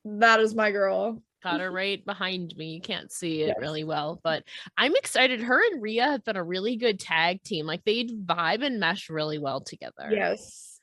that 0.04 0.40
is 0.40 0.54
my 0.54 0.70
girl. 0.70 1.22
Got 1.42 1.60
her 1.60 1.70
right 1.70 2.02
behind 2.04 2.54
me. 2.56 2.74
You 2.74 2.80
can't 2.80 3.12
see 3.12 3.42
it 3.42 3.48
Yes. 3.48 3.56
really 3.60 3.84
well, 3.84 4.20
but 4.22 4.44
I'm 4.78 4.96
excited. 4.96 5.40
Her 5.40 5.60
and 5.72 5.82
Rhea 5.82 6.04
have 6.04 6.24
been 6.24 6.36
a 6.36 6.44
really 6.44 6.76
good 6.76 6.98
tag 6.98 7.42
team. 7.42 7.66
Like 7.66 7.84
they 7.84 8.04
vibe 8.04 8.64
and 8.64 8.80
mesh 8.80 9.10
really 9.10 9.38
well 9.38 9.60
together. 9.60 10.08
Yes. 10.10 10.80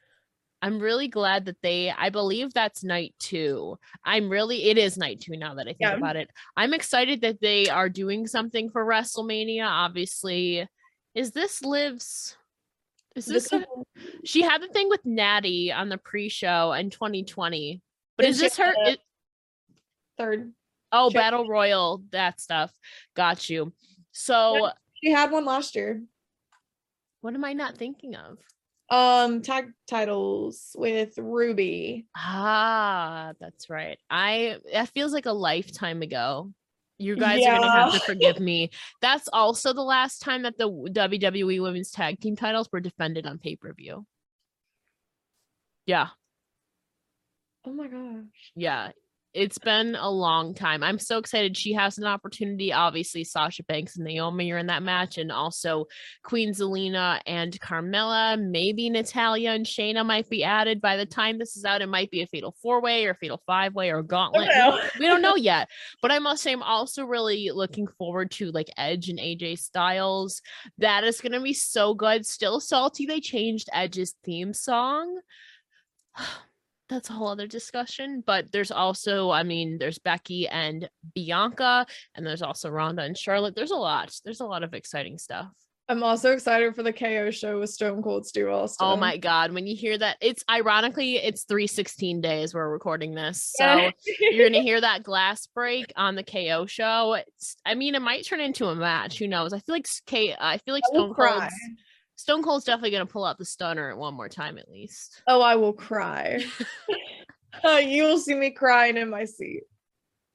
I'm 0.63 0.79
really 0.79 1.07
glad 1.07 1.45
that 1.45 1.57
they, 1.63 1.89
I 1.89 2.09
believe 2.11 2.53
that's 2.53 2.83
night 2.83 3.15
two. 3.17 3.77
I'm 4.03 4.29
really, 4.29 4.65
it 4.65 4.77
is 4.77 4.95
night 4.97 5.19
two 5.19 5.35
now 5.35 5.55
that 5.55 5.63
I 5.67 5.71
think 5.73 5.77
Yeah. 5.79 5.95
about 5.95 6.15
it. 6.15 6.29
I'm 6.55 6.75
excited 6.75 7.21
that 7.21 7.41
they 7.41 7.67
are 7.67 7.89
doing 7.89 8.27
something 8.27 8.69
for 8.69 8.85
WrestleMania. 8.85 9.65
Obviously, 9.65 10.67
is 11.15 11.31
this 11.31 11.63
Liv's? 11.63 12.37
Is 13.15 13.25
this, 13.25 13.51
a- 13.51 13.65
she 14.23 14.41
had 14.41 14.61
the 14.61 14.67
thing 14.67 14.89
with 14.89 15.05
Natty 15.05 15.71
on 15.71 15.89
the 15.89 15.97
pre 15.97 16.29
show 16.29 16.71
in 16.73 16.89
2020, 16.89 17.81
but 18.17 18.25
is 18.25 18.39
this 18.39 18.57
her? 18.57 18.73
it- 18.85 18.99
third. 20.17 20.53
oh, 20.91 21.09
Battle 21.11 21.47
Royal, 21.47 22.03
that 22.11 22.39
stuff. 22.39 22.71
Got 23.15 23.49
you. 23.49 23.73
So, 24.11 24.69
She 25.03 25.11
had 25.11 25.31
one 25.31 25.45
last 25.45 25.75
year. 25.75 26.03
what 27.21 27.33
am 27.33 27.43
I 27.43 27.53
not 27.53 27.77
thinking 27.77 28.15
of? 28.15 28.37
Um, 28.89 29.41
tag 29.41 29.71
titles 29.89 30.75
with 30.77 31.17
Ruby. 31.17 32.05
Ah, 32.15 33.31
that's 33.39 33.69
right. 33.69 33.97
I 34.09 34.57
that 34.73 34.89
feels 34.89 35.13
like 35.13 35.25
a 35.27 35.31
lifetime 35.31 36.01
ago. 36.01 36.51
You 37.01 37.15
guys 37.15 37.45
are 37.45 37.57
gonna 37.59 37.71
have 37.71 37.93
to 37.93 37.99
forgive 37.99 38.39
me. 38.39 38.69
That's 39.01 39.27
also 39.33 39.73
the 39.73 39.81
last 39.81 40.21
time 40.21 40.43
that 40.43 40.57
the 40.57 40.69
WWE 40.69 41.61
Women's 41.61 41.91
Tag 41.91 42.19
Team 42.19 42.35
titles 42.35 42.69
were 42.71 42.79
defended 42.79 43.25
on 43.25 43.39
pay 43.39 43.55
per 43.55 43.73
view. 43.73 44.05
Yeah, 45.85 46.09
Oh 47.65 47.73
my 47.73 47.87
gosh. 47.87 48.51
yeah. 48.55 48.91
It's 49.33 49.57
been 49.57 49.95
a 49.95 50.09
long 50.09 50.53
time. 50.53 50.83
I'm 50.83 50.99
so 50.99 51.17
excited. 51.17 51.55
She 51.55 51.73
has 51.73 51.97
an 51.97 52.05
opportunity. 52.05 52.73
Obviously, 52.73 53.23
Sasha 53.23 53.63
Banks 53.63 53.95
and 53.95 54.05
Naomi 54.05 54.51
are 54.51 54.57
in 54.57 54.67
that 54.67 54.83
match, 54.83 55.17
and 55.17 55.31
also 55.31 55.85
Queen 56.23 56.53
Zelina 56.53 57.19
and 57.25 57.59
Carmella. 57.59 58.41
Maybe 58.41 58.89
Natalya 58.89 59.51
and 59.51 59.65
Shayna 59.65 60.05
might 60.05 60.29
be 60.29 60.43
added 60.43 60.81
by 60.81 60.97
the 60.97 61.05
time 61.05 61.37
this 61.37 61.55
is 61.55 61.65
out. 61.65 61.81
It 61.81 61.87
might 61.87 62.11
be 62.11 62.21
a 62.21 62.27
fatal 62.27 62.55
four 62.61 62.81
way 62.81 63.05
or 63.05 63.13
fatal 63.13 63.41
five 63.45 63.75
way 63.75 63.91
or 63.91 64.01
gauntlet. 64.01 64.49
don't 64.49 64.81
we 64.99 65.05
don't 65.07 65.21
know 65.21 65.35
yet 65.37 65.69
but 66.01 66.11
i 66.11 66.19
must 66.19 66.43
say 66.43 66.51
i'm 66.51 66.63
also 66.63 67.05
really 67.05 67.51
looking 67.53 67.87
forward 67.87 68.31
to 68.31 68.51
like 68.51 68.69
edge 68.77 69.09
and 69.09 69.19
aj 69.19 69.59
styles 69.59 70.41
that 70.77 71.03
is 71.03 71.21
going 71.21 71.31
to 71.31 71.41
be 71.41 71.53
so 71.53 71.93
good 71.93 72.25
still 72.25 72.59
salty 72.59 73.05
they 73.05 73.19
changed 73.19 73.69
edge's 73.73 74.15
theme 74.23 74.53
song 74.53 75.19
that's 76.91 77.09
a 77.09 77.13
whole 77.13 77.29
other 77.29 77.47
discussion 77.47 78.21
but 78.27 78.51
there's 78.51 78.69
also 78.69 79.31
i 79.31 79.41
mean 79.41 79.77
there's 79.79 79.97
becky 79.97 80.47
and 80.47 80.89
bianca 81.15 81.85
and 82.13 82.27
there's 82.27 82.41
also 82.41 82.69
ronda 82.69 83.01
and 83.01 83.17
charlotte 83.17 83.55
there's 83.55 83.71
a 83.71 83.75
lot 83.75 84.13
there's 84.25 84.41
a 84.41 84.45
lot 84.45 84.61
of 84.63 84.73
exciting 84.73 85.17
stuff 85.17 85.47
I'm 85.89 86.03
also 86.03 86.31
excited 86.31 86.73
for 86.73 86.83
the 86.83 86.93
KO 86.93 87.31
show 87.31 87.59
with 87.59 87.69
Stone 87.69 88.01
Cold 88.01 88.25
Stu 88.25 88.47
oh 88.47 88.61
Austin. 88.61 88.87
oh 88.87 88.95
my 88.95 89.17
god 89.17 89.51
when 89.51 89.67
you 89.67 89.75
hear 89.75 89.97
that 89.97 90.15
it's 90.21 90.41
ironically 90.49 91.17
it's 91.17 91.43
316 91.43 92.21
days 92.21 92.53
we're 92.53 92.69
recording 92.69 93.13
this 93.13 93.51
so 93.57 93.89
you're 94.19 94.47
gonna 94.47 94.63
hear 94.63 94.79
that 94.79 95.03
glass 95.03 95.47
break 95.47 95.91
on 95.97 96.15
the 96.15 96.23
KO 96.23 96.65
show. 96.65 97.15
It's, 97.15 97.57
I 97.65 97.75
mean, 97.75 97.95
it 97.95 98.01
might 98.01 98.25
turn 98.25 98.39
into 98.39 98.67
a 98.67 98.75
match. 98.75 99.19
Who 99.19 99.27
knows? 99.27 99.51
I 99.51 99.59
feel 99.59 99.75
like 99.75 99.87
K. 100.05 100.33
I 100.39 100.59
feel 100.59 100.73
like 100.73 100.85
Stone 100.85 101.13
cry. 101.13 101.49
Stone 102.21 102.43
Cold's 102.43 102.65
definitely 102.65 102.91
gonna 102.91 103.07
pull 103.07 103.25
out 103.25 103.39
the 103.39 103.45
stunner 103.45 103.95
one 103.95 104.13
more 104.13 104.29
time 104.29 104.59
at 104.59 104.69
least. 104.69 105.23
Oh, 105.25 105.41
I 105.41 105.55
will 105.55 105.73
cry. 105.73 106.45
Uh, 107.63 107.77
you 107.83 108.03
will 108.03 108.19
see 108.19 108.35
me 108.35 108.51
crying 108.51 108.95
in 108.95 109.09
my 109.09 109.25
seat. 109.25 109.63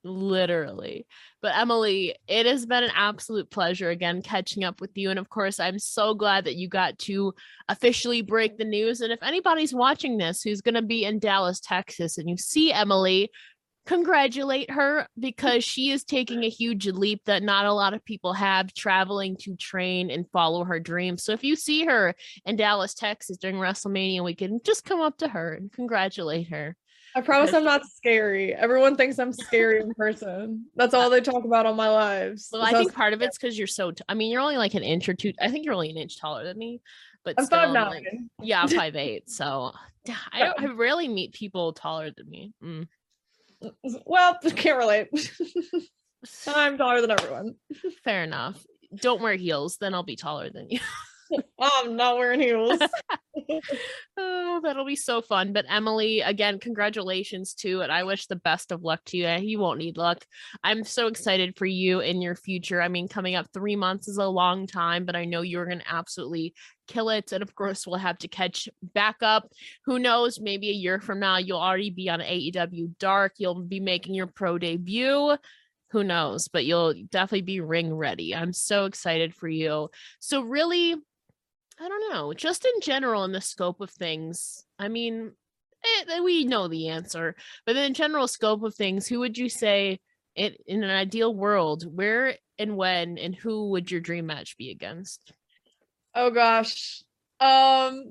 Literally. 0.03 1.07
But 1.43 1.57
Emily, 1.57 2.17
it 2.27 2.45
has 2.47 2.67
been 2.67 2.83
an 2.83 2.91
absolute 2.93 3.51
pleasure 3.51 3.91
again 3.91 4.21
catching 4.21 4.65
up 4.65 4.81
with 4.81 4.91
you. 4.97 5.11
And 5.11 5.19
of 5.19 5.29
course, 5.29 5.61
I'm 5.61 5.79
so 5.79 6.13
glad 6.13 6.45
that 6.47 6.57
you 6.57 6.69
got 6.69 6.99
to 7.01 7.33
officially 7.69 8.21
break 8.21 8.59
the 8.59 8.65
news. 8.65 9.01
And 9.01 9.13
if 9.13 9.23
anybody's 9.23 9.73
watching 9.73 10.17
this 10.17 10.43
who's 10.43 10.63
gonna 10.63 10.83
be 10.83 11.05
in 11.05 11.21
Dallas, 11.21 11.61
Texas, 11.61 12.19
and 12.19 12.29
you 12.29 12.37
see 12.37 12.73
Emily, 12.73 13.31
congratulate 13.87 14.71
her 14.71 15.07
because 15.19 15.65
she 15.65 15.91
is 15.91 16.05
taking 16.05 16.45
a 16.45 16.49
huge 16.49 16.87
leap 16.87 17.23
that 17.25 17.43
not 17.43 17.65
a 17.65 17.73
lot 17.73 17.95
of 17.95 18.05
people 18.05 18.33
have 18.35 18.75
traveling 18.75 19.37
to 19.41 19.57
train 19.57 20.11
and 20.11 20.29
follow 20.31 20.65
her 20.65 20.79
dreams. 20.79 21.25
So 21.25 21.33
if 21.33 21.43
you 21.43 21.57
see 21.57 21.85
her 21.87 22.15
in 22.45 22.57
Dallas, 22.57 22.95
Texas 22.95 23.37
during 23.39 23.57
WrestleMania 23.57 24.23
weekend, 24.23 24.61
just 24.65 24.85
come 24.85 25.01
up 25.01 25.17
to 25.19 25.29
her 25.29 25.55
and 25.55 25.73
congratulate 25.73 26.49
her. 26.51 26.77
I 27.15 27.23
promise 27.23 27.55
I'm 27.55 27.65
not 27.65 27.87
scary. 27.97 28.55
Everyone 28.55 28.95
thinks 28.95 29.19
I'm 29.19 29.33
scary 29.33 29.81
in 29.81 29.95
person. 29.95 30.67
That's 30.77 30.93
all 30.93 31.09
they 31.09 31.23
talk 31.23 31.45
about 31.45 31.65
on 31.65 31.75
my 31.75 31.89
lives. 31.89 32.51
Well, 32.53 32.61
I 32.63 32.73
think 32.73 32.93
part 32.93 33.15
of 33.15 33.23
it's 33.23 33.39
because 33.39 33.57
you're 33.57 33.67
so. 33.67 33.93
T- 33.93 34.03
I 34.07 34.13
mean, 34.13 34.31
you're 34.31 34.43
only 34.43 34.59
like 34.59 34.75
an 34.75 34.83
inch 34.83 35.09
or 35.09 35.15
two. 35.15 35.33
I 35.41 35.51
think 35.51 35.65
you're 35.65 35.73
only 35.73 35.89
an 35.89 35.97
inch 35.97 36.21
taller 36.21 36.45
than 36.45 36.59
me, 36.59 36.83
but 37.25 37.35
I'm 37.39 37.47
still, 37.47 37.59
five 37.59 37.71
like, 37.71 38.05
nine. 38.05 38.29
yeah, 38.43 38.61
I'm 38.61 38.69
five 38.69 38.97
eight. 38.97 39.25
So 39.31 39.73
I, 40.31 40.41
don't- 40.41 40.61
I 40.61 40.67
rarely 40.75 41.09
meet 41.09 41.33
people 41.33 41.73
taller 41.73 42.11
than 42.15 42.29
me. 42.29 42.53
Mm. 42.63 42.87
Well, 44.05 44.39
can't 44.57 44.79
relate. 44.79 45.09
I'm 46.47 46.79
taller 46.79 47.01
than 47.01 47.11
everyone. 47.11 47.55
Fair 48.05 48.25
enough. 48.25 48.65
Don't 48.95 49.23
wear 49.23 49.37
heels, 49.37 49.77
then 49.79 49.95
I'll 49.95 50.03
be 50.03 50.17
taller 50.17 50.51
than 50.51 50.71
you. 50.71 50.81
I'm 51.61 51.97
not 51.97 52.17
wearing 52.17 52.41
heels. 52.41 52.81
oh, 54.17 54.61
that'll 54.63 54.85
be 54.85 54.97
so 54.97 55.23
fun. 55.23 55.53
But 55.53 55.67
Emily, 55.69 56.21
again, 56.21 56.59
congratulations 56.59 57.55
to 57.55 57.81
it. 57.81 57.91
I 57.91 58.05
wish 58.05 58.27
the 58.27 58.37
best 58.37 58.73
of 58.73 58.83
luck 58.83 59.01
to 59.07 59.17
you. 59.17 59.27
Eh, 59.27 59.39
you 59.39 59.59
won't 59.59 59.79
need 59.79 59.97
luck. 59.97 60.25
I'm 60.63 60.85
so 60.85 61.07
excited 61.07 61.57
for 61.57 61.67
you 61.67 62.01
in 62.01 62.23
your 62.23 62.35
future. 62.35 62.81
I 62.81 62.89
mean, 62.89 63.09
coming 63.09 63.35
up 63.35 63.47
three 63.53 63.77
months 63.77 64.09
is 64.09 64.19
a 64.19 64.27
long 64.27 64.67
time, 64.67 65.05
but 65.05 65.17
I 65.17 65.25
know 65.25 65.43
you're 65.43 65.67
going 65.67 65.81
to 65.81 65.95
absolutely 65.95 66.55
kill 66.89 67.11
it. 67.11 67.33
And 67.33 67.43
of 67.43 67.55
course, 67.55 67.87
we'll 67.87 67.99
have 67.99 68.19
to 68.19 68.29
catch 68.29 68.69
back 68.83 69.17
up. 69.23 69.49
Who 69.85 69.99
knows? 69.99 70.41
Maybe 70.41 70.71
a 70.71 70.75
year 70.75 71.01
from 71.01 71.21
now, 71.21 71.39
you'll 71.39 71.61
already 71.61 71.91
be 71.91 72.09
on 72.09 72.21
AEW 72.21 72.99
Dark. 72.99 73.35
You'll 73.39 73.63
be 73.63 73.81
making 73.81 74.15
your 74.15 74.27
pro 74.27 74.59
debut 74.59 75.37
who 75.91 76.03
knows 76.03 76.49
but 76.49 76.65
you'll 76.65 76.95
definitely 77.11 77.43
be 77.43 77.61
ring 77.61 77.95
ready 77.95 78.35
i'm 78.35 78.53
so 78.53 78.87
excited 78.87 79.33
for 79.33 79.49
you 79.49 79.89
so 80.19 80.43
really 80.43 80.97
i 81.81 81.89
don't 81.89 82.13
know 82.13 82.33
just 82.33 82.65
in 82.65 82.81
general 82.81 83.25
in 83.25 83.33
the 83.33 83.41
scope 83.41 83.81
of 83.81 83.91
things 83.91 84.65
i 84.79 84.89
mean 84.89 85.33
it, 85.83 86.23
we 86.25 86.45
know 86.45 86.69
the 86.69 86.89
answer 86.89 87.35
but 87.65 87.77
in 87.77 87.95
general 87.95 88.27
scope 88.27 88.63
of 88.63 88.75
things 88.75 89.07
who 89.07 89.21
would 89.21 89.39
you 89.39 89.49
say 89.49 90.01
it, 90.35 90.61
in 90.67 90.83
an 90.83 90.91
ideal 90.91 91.35
world 91.35 91.85
where 91.97 92.37
and 92.59 92.77
when 92.77 93.19
and 93.19 93.35
who 93.35 93.71
would 93.71 93.91
your 93.91 94.01
dream 94.01 94.27
match 94.27 94.57
be 94.57 94.71
against 94.71 95.33
oh 96.15 96.31
gosh 96.31 97.03
um 97.41 98.11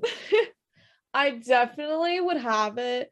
i 1.14 1.30
definitely 1.30 2.20
would 2.20 2.36
have 2.38 2.78
it 2.78 3.10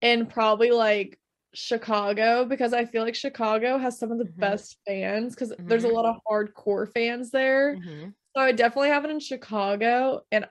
in 0.00 0.26
probably 0.26 0.70
like 0.72 1.18
Chicago 1.54 2.46
because 2.46 2.72
I 2.72 2.86
feel 2.86 3.02
like 3.02 3.14
Chicago 3.14 3.76
has 3.76 3.98
some 3.98 4.10
of 4.10 4.18
the 4.18 4.24
Mhm. 4.24 4.38
best 4.40 4.78
fans 4.86 5.34
because 5.34 5.52
there's 5.58 5.84
a 5.84 5.88
Mhm. 5.88 5.92
lot 5.92 6.06
of 6.06 6.16
hardcore 6.28 6.90
fans 6.90 7.30
there. 7.30 7.76
Mhm. 7.76 8.14
So 8.34 8.42
I 8.42 8.52
definitely 8.52 8.88
have 8.88 9.04
it 9.04 9.10
in 9.10 9.20
Chicago, 9.20 10.22
and 10.30 10.46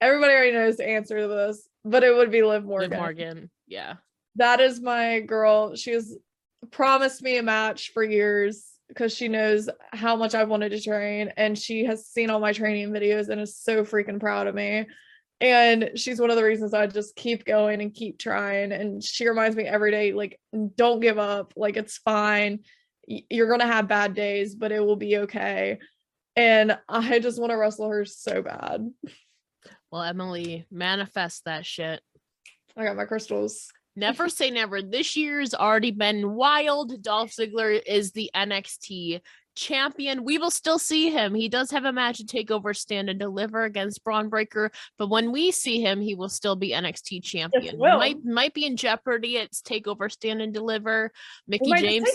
everybody 0.00 0.32
already 0.32 0.52
knows 0.52 0.76
the 0.76 0.88
answer 0.88 1.18
to 1.18 1.26
this, 1.26 1.66
but 1.84 2.04
it 2.04 2.14
would 2.14 2.30
be 2.30 2.42
Liv 2.42 2.64
Morgan. 2.64 2.90
Liv 2.90 2.98
Morgan 2.98 3.50
yeah 3.66 3.94
That 4.36 4.60
is 4.60 4.80
my 4.80 5.20
girl. 5.20 5.74
She 5.74 5.92
has 5.92 6.16
promised 6.70 7.22
me 7.22 7.38
a 7.38 7.42
match 7.42 7.92
for 7.92 8.02
years 8.02 8.66
because 8.88 9.14
she 9.14 9.28
knows 9.28 9.68
how 9.92 10.16
much 10.16 10.34
I've 10.34 10.48
wanted 10.48 10.70
to 10.70 10.80
train, 10.80 11.32
and 11.36 11.58
she 11.58 11.84
has 11.84 12.06
seen 12.06 12.30
all 12.30 12.40
my 12.40 12.52
training 12.52 12.90
videos 12.90 13.28
and 13.28 13.40
is 13.40 13.56
so 13.56 13.84
freaking 13.84 14.20
proud 14.20 14.46
of 14.46 14.54
me. 14.54 14.86
And 15.40 15.90
she's 15.96 16.20
one 16.20 16.30
of 16.30 16.36
the 16.36 16.44
reasons 16.44 16.74
I 16.74 16.86
just 16.86 17.16
keep 17.16 17.44
going 17.44 17.80
and 17.80 17.92
keep 17.92 18.18
trying. 18.18 18.72
And 18.72 19.02
she 19.02 19.28
reminds 19.28 19.56
me 19.56 19.64
every 19.64 19.90
day, 19.90 20.12
like, 20.12 20.40
don't 20.76 21.00
give 21.00 21.18
up. 21.18 21.52
Like, 21.56 21.76
it's 21.76 21.98
fine. 21.98 22.60
You're 23.06 23.50
gonna 23.50 23.66
have 23.66 23.88
bad 23.88 24.14
days, 24.14 24.54
but 24.54 24.72
it 24.72 24.80
will 24.80 24.96
be 24.96 25.18
okay. 25.18 25.78
And 26.36 26.78
I 26.88 27.18
just 27.18 27.40
want 27.40 27.50
to 27.50 27.56
wrestle 27.56 27.88
her 27.88 28.04
so 28.04 28.42
bad. 28.42 28.90
well 29.90 30.02
emily 30.02 30.66
manifest 30.70 31.44
that 31.44 31.64
shit 31.64 32.02
I 32.76 32.84
got 32.84 32.96
my 32.96 33.04
crystals. 33.04 33.68
Never 33.96 34.28
say 34.28 34.50
never. 34.50 34.82
This 34.82 35.16
year's 35.16 35.54
already 35.54 35.92
been 35.92 36.34
wild. 36.34 37.00
Dolph 37.02 37.30
Ziggler 37.30 37.80
is 37.86 38.10
the 38.10 38.30
NXT 38.34 39.20
champion. 39.54 40.24
We 40.24 40.38
will 40.38 40.50
still 40.50 40.80
see 40.80 41.10
him. 41.10 41.32
He 41.32 41.48
does 41.48 41.70
have 41.70 41.84
a 41.84 41.92
match 41.92 42.18
to 42.18 42.26
take 42.26 42.50
over 42.50 42.74
stand 42.74 43.08
and 43.08 43.20
deliver 43.20 43.62
against 43.62 44.02
Bron 44.02 44.28
Breakker, 44.28 44.72
but 44.98 45.10
when 45.10 45.30
we 45.30 45.52
see 45.52 45.80
him, 45.80 46.00
he 46.00 46.16
will 46.16 46.28
still 46.28 46.56
be 46.56 46.70
NXT 46.70 47.22
champion. 47.22 47.78
will. 47.78 47.98
Might 47.98 48.24
might 48.24 48.54
be 48.54 48.66
in 48.66 48.76
jeopardy. 48.76 49.36
It's 49.36 49.62
takeover 49.62 50.10
stand 50.10 50.42
and 50.42 50.52
deliver. 50.52 51.12
Mickie 51.46 51.72
James 51.76 52.10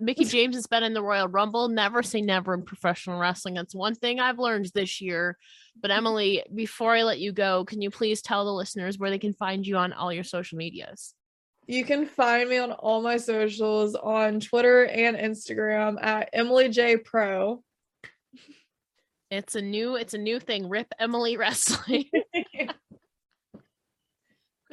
Mickie 0.00 0.24
James 0.24 0.56
has 0.56 0.66
been 0.66 0.82
in 0.82 0.94
the 0.94 1.02
Royal 1.02 1.28
Rumble. 1.28 1.68
Never 1.68 2.02
say 2.02 2.20
never 2.20 2.54
in 2.54 2.62
professional 2.62 3.18
wrestling. 3.18 3.54
That's 3.54 3.74
one 3.74 3.94
thing 3.94 4.18
I've 4.18 4.38
learned 4.38 4.70
this 4.74 5.00
year. 5.00 5.38
But 5.80 5.90
mm-hmm. 5.90 5.98
Emily, 5.98 6.44
before 6.54 6.94
I 6.94 7.02
let 7.02 7.20
you 7.20 7.32
go, 7.32 7.64
can 7.64 7.80
you 7.80 7.90
please 7.90 8.20
tell 8.20 8.44
the 8.44 8.52
listeners 8.52 8.98
where 8.98 9.10
they 9.10 9.18
can 9.18 9.34
find 9.34 9.66
you 9.66 9.76
on 9.76 9.92
all 9.92 10.12
your 10.12 10.24
social 10.24 10.58
medias? 10.58 11.14
You 11.66 11.84
can 11.84 12.06
find 12.06 12.50
me 12.50 12.58
on 12.58 12.72
all 12.72 13.00
my 13.00 13.16
socials 13.16 13.94
on 13.94 14.40
Twitter 14.40 14.84
and 14.86 15.16
Instagram 15.16 16.02
at 16.02 16.28
Emily 16.32 16.68
Jaye 16.68 17.02
Pro. 17.02 17.62
It's 19.30 19.54
a 19.54 19.62
new 19.62 19.96
it's 19.96 20.14
a 20.14 20.18
new 20.18 20.38
thing. 20.38 20.68
Rip 20.68 20.92
Emily 20.98 21.36
Wrestling. 21.38 22.04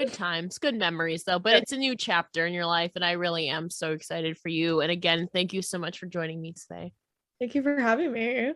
Good 0.06 0.14
times, 0.14 0.58
good 0.58 0.76
memories 0.76 1.24
though. 1.24 1.40
But 1.40 1.56
it's 1.56 1.72
a 1.72 1.78
new 1.78 1.96
chapter 1.96 2.46
in 2.46 2.54
your 2.54 2.66
life, 2.66 2.92
and 2.96 3.06
I 3.06 3.12
really 3.14 3.48
am 3.48 3.70
so 3.70 3.92
excited 3.92 4.38
for 4.38 4.50
you. 4.50 4.82
And 4.82 4.92
again, 4.92 5.28
thank 5.32 5.54
you 5.54 5.62
so 5.62 5.78
much 5.78 6.00
for 6.00 6.08
joining 6.08 6.42
me 6.42 6.54
today. 6.54 6.94
Thank 7.40 7.56
you 7.56 7.64
for 7.64 7.80
having 7.80 8.12
me. 8.12 8.54